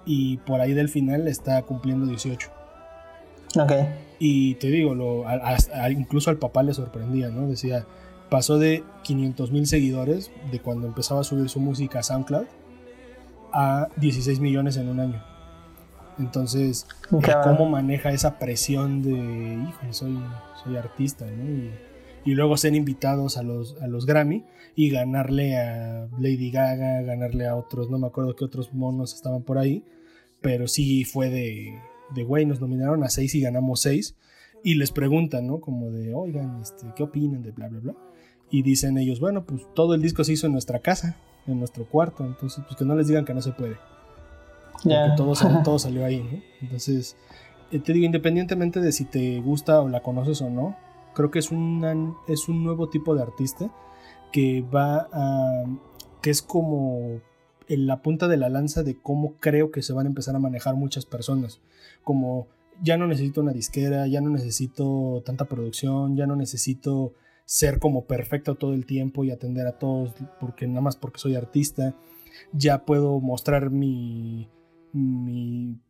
[0.05, 2.51] Y por ahí del final está cumpliendo 18.
[3.59, 3.73] Ok.
[4.19, 5.25] Y te digo, lo,
[5.89, 7.49] incluso al papá le sorprendía, ¿no?
[7.49, 7.87] Decía,
[8.29, 12.45] pasó de 500 mil seguidores de cuando empezaba a subir su música a SoundCloud
[13.55, 15.36] a 16 millones en un año.
[16.19, 19.11] Entonces, ¿cómo maneja esa presión de,
[19.69, 20.19] híjole, soy,
[20.63, 21.71] soy artista, ¿no?
[22.25, 24.45] Y, luego ser invitados a los, a los Grammy
[24.75, 29.43] y ganarle a Lady Gaga, ganarle a otros, no me acuerdo qué otros monos estaban
[29.43, 29.85] por ahí,
[30.41, 31.79] pero sí fue de,
[32.17, 34.17] de güey, nos nominaron a seis y ganamos seis.
[34.65, 35.61] Y les preguntan, ¿no?
[35.61, 37.95] Como de, oigan, este, ¿qué opinan de bla, bla, bla?
[38.51, 41.85] Y dicen ellos, bueno, pues todo el disco se hizo en nuestra casa en nuestro
[41.87, 42.25] cuarto.
[42.25, 43.77] Entonces, pues que no les digan que no se puede.
[45.17, 46.41] Todo, todo, salió ahí, ¿no?
[46.61, 47.17] Entonces,
[47.71, 50.77] eh, te digo, independientemente de si te gusta o la conoces o no,
[51.15, 51.51] creo que es,
[52.29, 53.71] es un nuevo tipo de artista
[54.33, 55.65] que va a.
[56.23, 57.21] que es como
[57.69, 60.39] en la punta de la lanza de cómo creo que se van a empezar a
[60.41, 61.61] manejar muchas personas.
[62.05, 62.47] Como
[62.83, 67.15] ya no necesito una disquera, ya no necesito tanta producción, ya no necesito
[67.45, 71.35] ser como perfecto todo el tiempo y atender a todos porque nada más porque soy
[71.35, 71.95] artista.
[72.53, 74.49] Ya puedo mostrar mi,
[74.93, 75.81] mi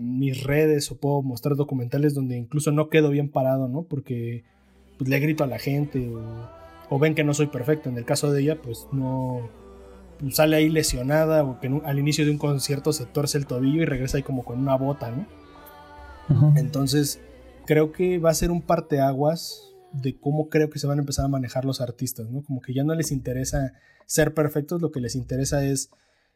[0.00, 3.82] mis redes o puedo mostrar documentales donde incluso no quedo bien parado, ¿no?
[3.82, 4.44] Porque
[4.98, 6.10] pues, le grito a la gente
[6.88, 7.88] o, ven que no soy perfecto.
[7.88, 9.50] En el caso de ella, pues no
[10.18, 13.82] pues, sale ahí lesionada o que al inicio de un concierto se torce el tobillo
[13.82, 15.26] y regresa ahí como con una bota, ¿no?
[16.56, 17.20] Entonces,
[17.66, 21.24] creo que va a ser un parteaguas de cómo creo que se van a empezar
[21.24, 22.42] a manejar los artistas, ¿no?
[22.42, 23.72] Como que ya no les interesa
[24.06, 25.90] ser perfectos, lo que les interesa es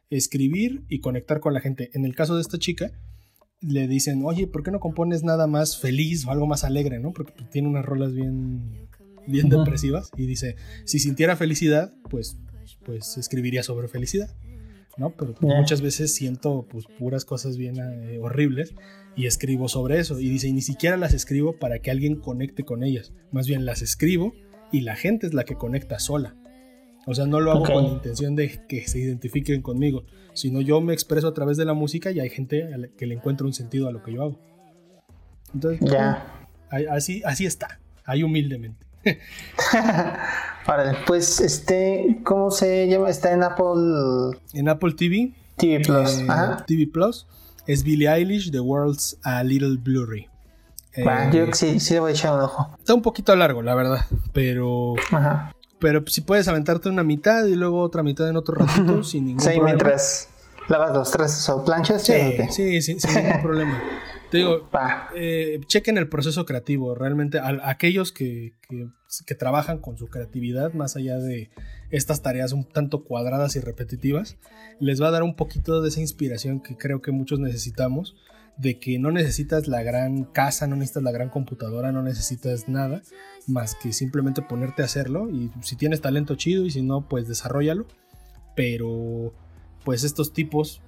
[0.09, 1.89] escribir y conectar con la gente.
[1.93, 2.91] En el caso de esta chica,
[3.61, 7.13] le dicen, oye, ¿por qué no compones nada más feliz o algo más alegre, ¿no?
[7.13, 8.87] Porque tiene unas rolas bien,
[9.27, 10.11] bien depresivas.
[10.17, 12.37] Y dice, si sintiera felicidad, pues,
[12.83, 14.35] pues escribiría sobre felicidad,
[14.97, 15.15] ¿no?
[15.15, 18.75] Pero muchas veces siento pues puras cosas bien eh, horribles
[19.15, 20.19] y escribo sobre eso.
[20.19, 23.13] Y dice, y ni siquiera las escribo para que alguien conecte con ellas.
[23.31, 24.33] Más bien las escribo
[24.71, 26.35] y la gente es la que conecta sola.
[27.05, 30.03] O sea, no lo hago con la intención de que se identifiquen conmigo,
[30.33, 33.45] sino yo me expreso a través de la música y hay gente que le encuentra
[33.45, 34.39] un sentido a lo que yo hago.
[35.53, 36.47] Entonces, ya.
[36.89, 38.85] así, así está, ahí humildemente.
[40.67, 43.09] vale, pues este, ¿cómo se llama?
[43.09, 44.37] Está en Apple.
[44.53, 45.31] En Apple TV.
[45.57, 46.19] TV Plus.
[46.19, 46.27] Eh,
[46.65, 47.27] TV Plus.
[47.67, 50.27] Es Billie Eilish, The World's a Little Blurry.
[50.97, 52.75] yo eh, sí, sí le voy a echar un ojo.
[52.79, 55.54] Está un poquito largo, la verdad, pero Ajá.
[55.85, 59.41] Pero si puedes aventarte una mitad y luego otra mitad en otro ratito sin ningún
[59.41, 60.29] sí, mientras
[60.67, 62.01] lavas los tres o planchas.
[62.01, 63.83] Sí, sí, sin ningún problema.
[64.31, 64.67] Te digo,
[65.15, 66.95] eh, chequen el proceso creativo.
[66.95, 68.55] Realmente, aquellos que,
[69.27, 71.51] que, trabajan con su creatividad, más allá de
[71.91, 74.37] estas tareas un tanto cuadradas y repetitivas,
[74.79, 78.15] les va a dar un poquito de esa inspiración que creo que muchos necesitamos
[78.57, 83.03] de que no necesitas la gran casa, no necesitas la gran computadora, no necesitas nada
[83.47, 87.27] más que simplemente ponerte a hacerlo y si tienes talento chido y si no pues
[87.27, 87.85] desarrollalo,
[88.55, 89.33] pero
[89.83, 90.81] pues estos tipos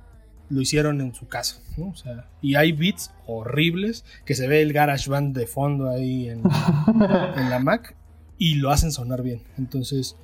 [0.50, 1.90] lo hicieron en su casa, ¿no?
[1.90, 6.30] O sea, y hay beats horribles que se ve el garage band de fondo ahí
[6.30, 6.40] en,
[7.36, 7.96] en la Mac
[8.38, 9.42] y lo hacen sonar bien.
[9.58, 10.16] Entonces,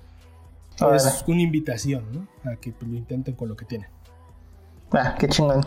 [0.96, 2.52] es una invitación, ¿no?
[2.52, 3.90] A que lo intenten con lo que tienen.
[4.92, 5.66] Ah, qué chingón.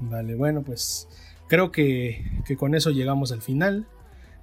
[0.00, 1.08] Vale, bueno, pues
[1.48, 2.24] creo que,
[2.58, 3.86] con eso llegamos al final.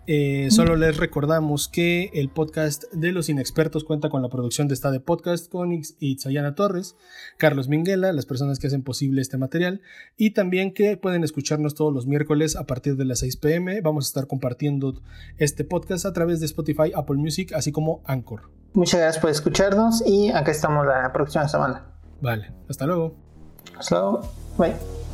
[0.09, 4.73] Eh, solo les recordamos que el podcast de los inexpertos cuenta con la producción de
[4.73, 6.95] esta de podcast con Itzayana Torres,
[7.37, 9.81] Carlos Minguela, las personas que hacen posible este material,
[10.15, 13.81] y también que pueden escucharnos todos los miércoles a partir de las 6 pm.
[13.81, 15.01] Vamos a estar compartiendo
[15.37, 18.49] este podcast a través de Spotify, Apple Music, así como Anchor.
[18.73, 21.85] Muchas gracias por escucharnos y acá estamos la próxima semana.
[22.21, 23.13] Vale, hasta luego.
[23.77, 24.21] Hasta luego.
[24.57, 25.06] Bye.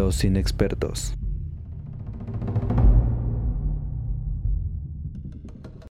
[0.00, 1.12] Los inexpertos.